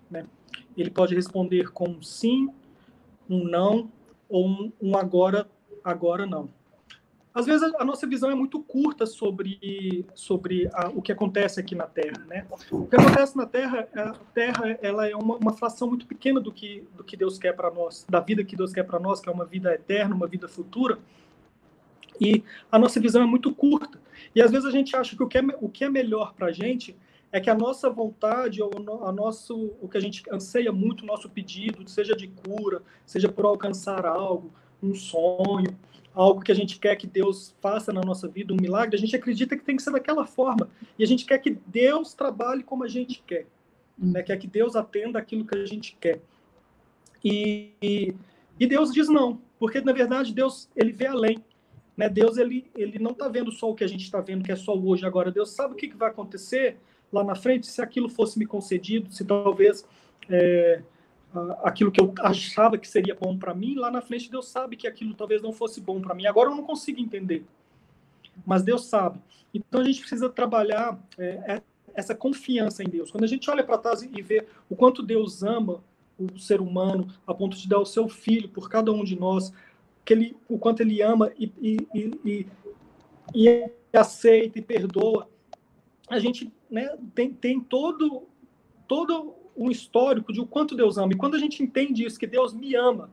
né? 0.08 0.24
Ele 0.76 0.90
pode 0.90 1.14
responder 1.14 1.72
com 1.72 1.88
um 1.88 2.02
sim, 2.02 2.48
um 3.28 3.42
não, 3.42 3.90
ou 4.28 4.46
um, 4.46 4.72
um 4.80 4.96
agora, 4.96 5.48
agora 5.82 6.26
não 6.26 6.48
às 7.34 7.46
vezes 7.46 7.74
a, 7.74 7.84
nossa 7.84 8.06
visão 8.06 8.30
é 8.30 8.34
muito 8.34 8.60
curta 8.60 9.04
sobre, 9.04 10.06
sobre 10.14 10.68
a, 10.72 10.88
o 10.88 11.02
que 11.02 11.10
acontece 11.10 11.58
aqui 11.58 11.74
na 11.74 11.84
Terra, 11.84 12.24
né? 12.28 12.46
O 12.70 12.86
que 12.86 12.94
acontece 12.94 13.36
na 13.36 13.44
Terra, 13.44 13.88
a 13.92 14.12
Terra 14.32 14.78
ela 14.80 15.08
é 15.08 15.16
uma, 15.16 15.36
uma 15.36 15.52
fração 15.52 15.88
muito 15.88 16.06
pequena 16.06 16.40
do 16.40 16.52
que, 16.52 16.86
do 16.96 17.02
que 17.02 17.16
Deus 17.16 17.36
quer 17.36 17.52
para 17.52 17.72
nós, 17.72 18.06
da 18.08 18.20
vida 18.20 18.44
que 18.44 18.54
Deus 18.54 18.72
quer 18.72 18.84
para 18.84 19.00
nós, 19.00 19.20
que 19.20 19.28
é 19.28 19.32
uma 19.32 19.44
vida 19.44 19.74
eterna, 19.74 20.14
uma 20.14 20.28
vida 20.28 20.46
futura. 20.46 20.96
E 22.20 22.44
a 22.70 22.78
nossa 22.78 23.00
visão 23.00 23.20
é 23.20 23.26
muito 23.26 23.52
curta. 23.52 24.00
E 24.32 24.40
às 24.40 24.52
vezes 24.52 24.66
a 24.66 24.70
gente 24.70 24.94
acha 24.94 25.16
que 25.16 25.22
o 25.22 25.26
que 25.26 25.38
é, 25.38 25.42
o 25.60 25.68
que 25.68 25.82
é 25.82 25.90
melhor 25.90 26.34
para 26.34 26.46
a 26.46 26.52
gente 26.52 26.96
é 27.32 27.40
que 27.40 27.50
a 27.50 27.54
nossa 27.54 27.90
vontade, 27.90 28.62
ou 28.62 28.70
a 29.02 29.10
nosso, 29.10 29.72
o 29.82 29.88
que 29.88 29.98
a 29.98 30.00
gente 30.00 30.22
anseia 30.32 30.70
muito, 30.70 31.02
o 31.02 31.06
nosso 31.06 31.28
pedido, 31.28 31.90
seja 31.90 32.14
de 32.14 32.28
cura, 32.28 32.80
seja 33.04 33.28
por 33.28 33.44
alcançar 33.44 34.06
algo, 34.06 34.52
um 34.80 34.94
sonho, 34.94 35.76
algo 36.14 36.40
que 36.40 36.52
a 36.52 36.54
gente 36.54 36.78
quer 36.78 36.94
que 36.96 37.06
Deus 37.06 37.54
faça 37.60 37.92
na 37.92 38.00
nossa 38.00 38.28
vida, 38.28 38.54
um 38.54 38.56
milagre, 38.56 38.96
a 38.96 38.98
gente 38.98 39.16
acredita 39.16 39.56
que 39.56 39.64
tem 39.64 39.76
que 39.76 39.82
ser 39.82 39.90
daquela 39.90 40.24
forma. 40.24 40.68
E 40.98 41.02
a 41.02 41.06
gente 41.06 41.26
quer 41.26 41.38
que 41.38 41.58
Deus 41.66 42.14
trabalhe 42.14 42.62
como 42.62 42.84
a 42.84 42.88
gente 42.88 43.22
quer. 43.26 43.46
Né? 43.98 44.22
Quer 44.22 44.36
que 44.36 44.46
Deus 44.46 44.76
atenda 44.76 45.18
aquilo 45.18 45.44
que 45.44 45.56
a 45.56 45.66
gente 45.66 45.96
quer. 46.00 46.20
E, 47.24 47.70
e, 47.82 48.14
e 48.60 48.66
Deus 48.66 48.92
diz 48.92 49.08
não, 49.08 49.40
porque 49.58 49.80
na 49.80 49.92
verdade 49.92 50.32
Deus 50.32 50.68
ele 50.76 50.92
vê 50.92 51.06
além. 51.06 51.42
Né? 51.96 52.08
Deus 52.08 52.36
ele, 52.36 52.70
ele 52.76 52.98
não 52.98 53.10
está 53.10 53.28
vendo 53.28 53.50
só 53.50 53.70
o 53.70 53.74
que 53.74 53.82
a 53.82 53.88
gente 53.88 54.04
está 54.04 54.20
vendo, 54.20 54.44
que 54.44 54.52
é 54.52 54.56
só 54.56 54.76
hoje 54.76 55.04
agora. 55.04 55.32
Deus 55.32 55.50
sabe 55.50 55.74
o 55.74 55.76
que, 55.76 55.88
que 55.88 55.96
vai 55.96 56.10
acontecer 56.10 56.76
lá 57.12 57.24
na 57.24 57.34
frente, 57.34 57.66
se 57.66 57.80
aquilo 57.80 58.08
fosse 58.08 58.38
me 58.38 58.44
concedido, 58.44 59.12
se 59.12 59.24
talvez 59.24 59.86
é, 60.28 60.82
aquilo 61.62 61.90
que 61.90 62.00
eu 62.00 62.12
achava 62.20 62.78
que 62.78 62.88
seria 62.88 63.14
bom 63.14 63.36
para 63.36 63.54
mim, 63.54 63.74
lá 63.74 63.90
na 63.90 64.00
frente 64.00 64.30
Deus 64.30 64.48
sabe 64.48 64.76
que 64.76 64.86
aquilo 64.86 65.14
talvez 65.14 65.42
não 65.42 65.52
fosse 65.52 65.80
bom 65.80 66.00
para 66.00 66.14
mim. 66.14 66.26
Agora 66.26 66.50
eu 66.50 66.54
não 66.54 66.64
consigo 66.64 67.00
entender, 67.00 67.44
mas 68.46 68.62
Deus 68.62 68.86
sabe. 68.86 69.20
Então 69.52 69.80
a 69.80 69.84
gente 69.84 70.00
precisa 70.00 70.28
trabalhar 70.28 70.98
é, 71.18 71.54
é 71.54 71.62
essa 71.94 72.14
confiança 72.14 72.82
em 72.82 72.88
Deus. 72.88 73.10
Quando 73.10 73.24
a 73.24 73.28
gente 73.28 73.48
olha 73.48 73.62
para 73.62 73.78
trás 73.78 74.02
e 74.02 74.22
vê 74.22 74.46
o 74.68 74.74
quanto 74.74 75.02
Deus 75.02 75.42
ama 75.42 75.80
o 76.18 76.38
ser 76.38 76.60
humano 76.60 77.08
a 77.26 77.32
ponto 77.32 77.56
de 77.56 77.68
dar 77.68 77.78
o 77.78 77.86
seu 77.86 78.08
filho 78.08 78.48
por 78.48 78.68
cada 78.68 78.92
um 78.92 79.04
de 79.04 79.18
nós, 79.18 79.52
que 80.04 80.12
ele, 80.12 80.36
o 80.48 80.58
quanto 80.58 80.80
ele 80.80 81.00
ama 81.00 81.32
e, 81.38 81.52
e, 81.60 81.76
e, 82.24 82.46
e, 83.34 83.70
aceita 83.92 84.58
e 84.58 84.62
perdoa, 84.62 85.28
a 86.08 86.18
gente 86.18 86.52
né, 86.68 86.96
tem, 87.14 87.32
tem 87.32 87.60
todo, 87.60 88.24
todo 88.86 89.34
um 89.56 89.70
histórico 89.70 90.32
de 90.32 90.40
o 90.40 90.46
quanto 90.46 90.76
Deus 90.76 90.98
ama. 90.98 91.12
E 91.12 91.16
quando 91.16 91.34
a 91.34 91.38
gente 91.38 91.62
entende 91.62 92.04
isso, 92.04 92.18
que 92.18 92.26
Deus 92.26 92.52
me 92.52 92.74
ama, 92.74 93.10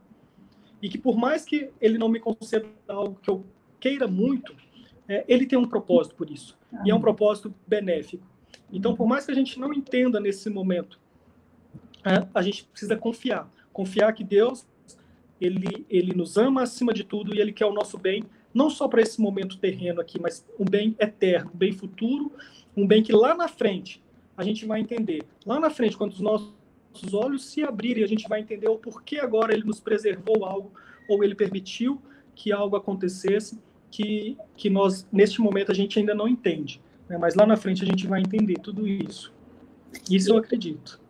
e 0.80 0.88
que 0.88 0.98
por 0.98 1.16
mais 1.16 1.44
que 1.44 1.70
Ele 1.80 1.98
não 1.98 2.08
me 2.08 2.18
conceda 2.18 2.66
algo 2.88 3.18
que 3.22 3.30
eu 3.30 3.44
queira 3.78 4.08
muito, 4.08 4.54
é, 5.08 5.24
Ele 5.28 5.46
tem 5.46 5.58
um 5.58 5.68
propósito 5.68 6.14
por 6.14 6.30
isso. 6.30 6.58
E 6.84 6.90
é 6.90 6.94
um 6.94 7.00
propósito 7.00 7.54
benéfico. 7.66 8.26
Então, 8.72 8.96
por 8.96 9.06
mais 9.06 9.26
que 9.26 9.32
a 9.32 9.34
gente 9.34 9.60
não 9.60 9.72
entenda 9.72 10.18
nesse 10.18 10.48
momento, 10.48 10.98
é, 12.04 12.26
a 12.34 12.42
gente 12.42 12.64
precisa 12.64 12.96
confiar. 12.96 13.48
Confiar 13.72 14.12
que 14.12 14.24
Deus, 14.24 14.66
ele, 15.40 15.86
ele 15.88 16.14
nos 16.14 16.36
ama 16.36 16.62
acima 16.62 16.92
de 16.92 17.04
tudo 17.04 17.34
e 17.34 17.40
Ele 17.40 17.52
quer 17.52 17.66
o 17.66 17.72
nosso 17.72 17.98
bem, 17.98 18.24
não 18.52 18.68
só 18.68 18.86
para 18.86 19.02
esse 19.02 19.20
momento 19.20 19.58
terreno 19.58 20.00
aqui, 20.00 20.20
mas 20.20 20.46
um 20.58 20.64
bem 20.64 20.94
eterno, 20.98 21.50
um 21.54 21.56
bem 21.56 21.72
futuro, 21.72 22.32
um 22.76 22.86
bem 22.86 23.02
que 23.02 23.12
lá 23.12 23.34
na 23.34 23.48
frente 23.48 24.02
a 24.42 24.44
gente 24.44 24.66
vai 24.66 24.80
entender. 24.80 25.22
Lá 25.46 25.58
na 25.58 25.70
frente, 25.70 25.96
quando 25.96 26.12
os 26.12 26.20
nossos 26.20 26.52
olhos 27.14 27.46
se 27.46 27.62
abrirem, 27.62 28.04
a 28.04 28.08
gente 28.08 28.28
vai 28.28 28.40
entender 28.40 28.68
o 28.68 28.76
porquê 28.76 29.18
agora 29.18 29.54
ele 29.54 29.64
nos 29.64 29.80
preservou 29.80 30.44
algo, 30.44 30.72
ou 31.08 31.22
ele 31.22 31.34
permitiu 31.34 32.00
que 32.34 32.52
algo 32.52 32.76
acontecesse 32.76 33.58
que, 33.90 34.36
que 34.56 34.68
nós, 34.68 35.06
neste 35.12 35.40
momento, 35.40 35.70
a 35.70 35.74
gente 35.74 35.98
ainda 35.98 36.14
não 36.14 36.26
entende. 36.26 36.80
Né? 37.08 37.16
Mas 37.18 37.34
lá 37.34 37.46
na 37.46 37.56
frente 37.56 37.82
a 37.82 37.86
gente 37.86 38.06
vai 38.06 38.20
entender 38.20 38.58
tudo 38.58 38.86
isso. 38.88 39.32
Isso 40.10 40.32
eu 40.32 40.38
acredito. 40.38 41.00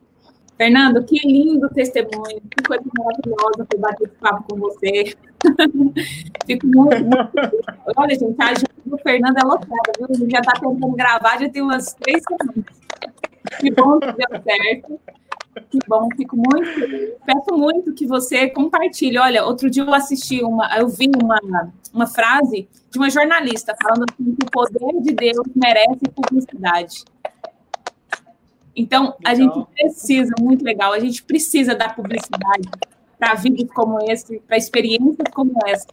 Fernando, 0.56 1.02
que 1.04 1.16
lindo 1.26 1.68
testemunho, 1.70 2.40
que 2.50 2.62
coisa 2.66 2.84
maravilhosa 2.96 3.66
foi 3.70 3.80
bater 3.80 4.04
esse 4.04 4.16
papo 4.16 4.44
com 4.48 4.60
você. 4.60 5.14
Fico 6.46 6.66
muito, 6.66 7.02
muito 7.04 7.64
Olha, 7.96 8.14
gente, 8.14 8.40
a 8.40 8.50
agenda 8.50 8.68
do 8.84 8.98
Fernando 8.98 9.38
é 9.38 9.44
lotada, 9.44 9.92
viu? 9.98 10.30
Já 10.30 10.40
está 10.40 10.52
tentando 10.52 10.92
gravar, 10.92 11.40
já 11.40 11.48
tem 11.48 11.62
umas 11.62 11.94
três 11.94 12.22
semanas. 12.22 12.81
Que 13.60 13.70
bom 13.70 13.98
que 13.98 14.12
deu 14.12 14.42
certo. 14.42 15.00
Que 15.70 15.78
bom, 15.86 16.08
fico 16.16 16.36
muito. 16.36 17.18
Peço 17.26 17.58
muito 17.58 17.92
que 17.92 18.06
você 18.06 18.48
compartilhe. 18.48 19.18
Olha, 19.18 19.44
outro 19.44 19.68
dia 19.68 19.82
eu 19.82 19.92
assisti 19.92 20.42
uma, 20.42 20.74
eu 20.78 20.88
vi 20.88 21.10
uma, 21.22 21.38
uma 21.92 22.06
frase 22.06 22.68
de 22.90 22.98
uma 22.98 23.10
jornalista 23.10 23.74
falando 23.82 24.04
assim, 24.10 24.34
que 24.34 24.46
o 24.46 24.50
poder 24.50 25.00
de 25.02 25.14
Deus 25.14 25.46
merece 25.54 26.04
publicidade. 26.14 27.04
Então, 28.74 29.04
legal. 29.04 29.18
a 29.26 29.34
gente 29.34 29.66
precisa, 29.74 30.32
muito 30.40 30.64
legal, 30.64 30.92
a 30.92 30.98
gente 30.98 31.22
precisa 31.22 31.74
da 31.74 31.90
publicidade 31.90 32.68
para 33.18 33.34
vídeos 33.34 33.70
como 33.72 33.98
esse, 34.10 34.40
para 34.40 34.56
experiências 34.56 35.28
como 35.34 35.52
essa, 35.66 35.86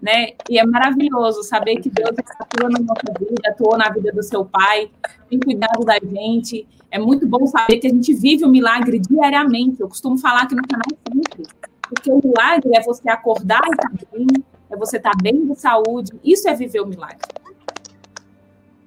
né? 0.00 0.32
E 0.48 0.58
é 0.58 0.64
maravilhoso 0.64 1.42
saber 1.42 1.76
que 1.76 1.90
Deus 1.90 2.10
atua 2.38 2.68
na 2.70 2.78
nossa 2.78 3.12
vida, 3.18 3.42
atuou 3.46 3.76
na 3.76 3.90
vida 3.90 4.12
do 4.12 4.22
seu 4.22 4.44
pai, 4.44 4.90
tem 5.28 5.38
cuidado 5.38 5.84
da 5.84 5.98
gente. 5.98 6.66
É 6.90 6.98
muito 6.98 7.26
bom 7.26 7.46
saber 7.46 7.78
que 7.78 7.86
a 7.86 7.90
gente 7.90 8.14
vive 8.14 8.44
o 8.44 8.48
milagre 8.48 8.98
diariamente. 8.98 9.80
Eu 9.80 9.88
costumo 9.88 10.16
falar 10.18 10.46
que 10.46 10.54
no 10.54 10.62
canal 10.66 10.86
sempre, 11.06 11.42
porque 11.88 12.10
o 12.10 12.20
milagre 12.24 12.70
é 12.74 12.82
você 12.82 13.08
acordar 13.10 13.60
e 13.66 13.70
estar 13.70 13.90
tá 13.90 14.06
bem, 14.12 14.26
é 14.70 14.76
você 14.76 14.96
estar 14.96 15.10
tá 15.10 15.18
bem 15.20 15.46
de 15.46 15.54
saúde. 15.58 16.12
Isso 16.24 16.48
é 16.48 16.54
viver 16.54 16.80
o 16.80 16.86
milagre. 16.86 17.26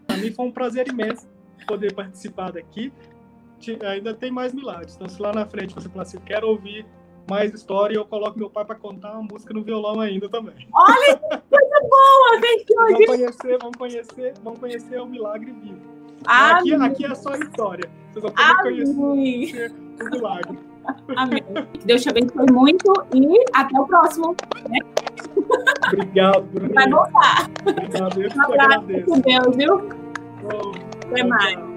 Para 0.08 0.18
mim 0.18 0.32
foi 0.32 0.46
um 0.46 0.52
prazer 0.52 0.88
imenso 0.88 1.28
poder 1.68 1.94
participar 1.94 2.52
daqui. 2.52 2.92
Ainda 3.84 4.14
tem 4.14 4.32
mais 4.32 4.54
milagres. 4.54 4.96
Então, 4.96 5.08
se 5.08 5.22
lá 5.22 5.32
na 5.32 5.46
frente 5.46 5.76
você 5.76 5.88
falar 5.88 6.04
assim, 6.04 6.18
quero 6.26 6.48
ouvir 6.48 6.86
mais 7.30 7.54
história 7.54 7.94
e 7.94 7.98
eu 7.98 8.06
coloco 8.06 8.38
meu 8.38 8.50
pai 8.50 8.66
para 8.66 8.76
contar 8.76 9.14
uma 9.14 9.24
música 9.24 9.54
no 9.54 9.64
violão 9.64 10.00
ainda 10.00 10.30
também. 10.30 10.68
Olha 10.74 11.18
que 11.18 11.38
coisa 11.50 11.80
boa, 11.90 12.40
vem 12.42 12.66
Vamos 12.76 13.06
conhecer, 13.06 13.58
vamos 13.60 13.78
conhecer, 13.78 14.34
vamos 14.44 14.60
conhecer 14.60 15.02
o 15.02 15.06
milagre 15.06 15.52
vivo. 15.52 15.80
Aqui, 16.26 16.74
aqui 16.74 17.06
é 17.06 17.16
só 17.16 17.34
história. 17.36 17.90
Vocês 18.12 18.24
vão 18.24 18.32
poder 18.32 18.96
conhecer 18.96 19.72
o 19.72 20.10
milagre. 20.10 20.60
Amém. 21.16 21.44
Deus 21.86 22.02
te 22.02 22.10
abençoe 22.10 22.52
muito 22.52 22.94
e 23.14 23.46
até 23.54 23.80
o 23.80 23.86
próximo. 23.86 24.36
Né? 24.70 24.80
Obrigado, 25.88 26.44
Bruno. 26.44 26.74
Vai 26.74 26.90
voltar. 26.90 27.50
Obrigado, 27.66 28.22
eu 28.22 28.30
um 28.30 28.42
abraço 28.42 29.06
com 29.06 29.20
Deus, 29.20 29.56
viu? 29.56 29.90
Oh, 30.44 31.08
até 31.08 31.24
mais. 31.24 31.71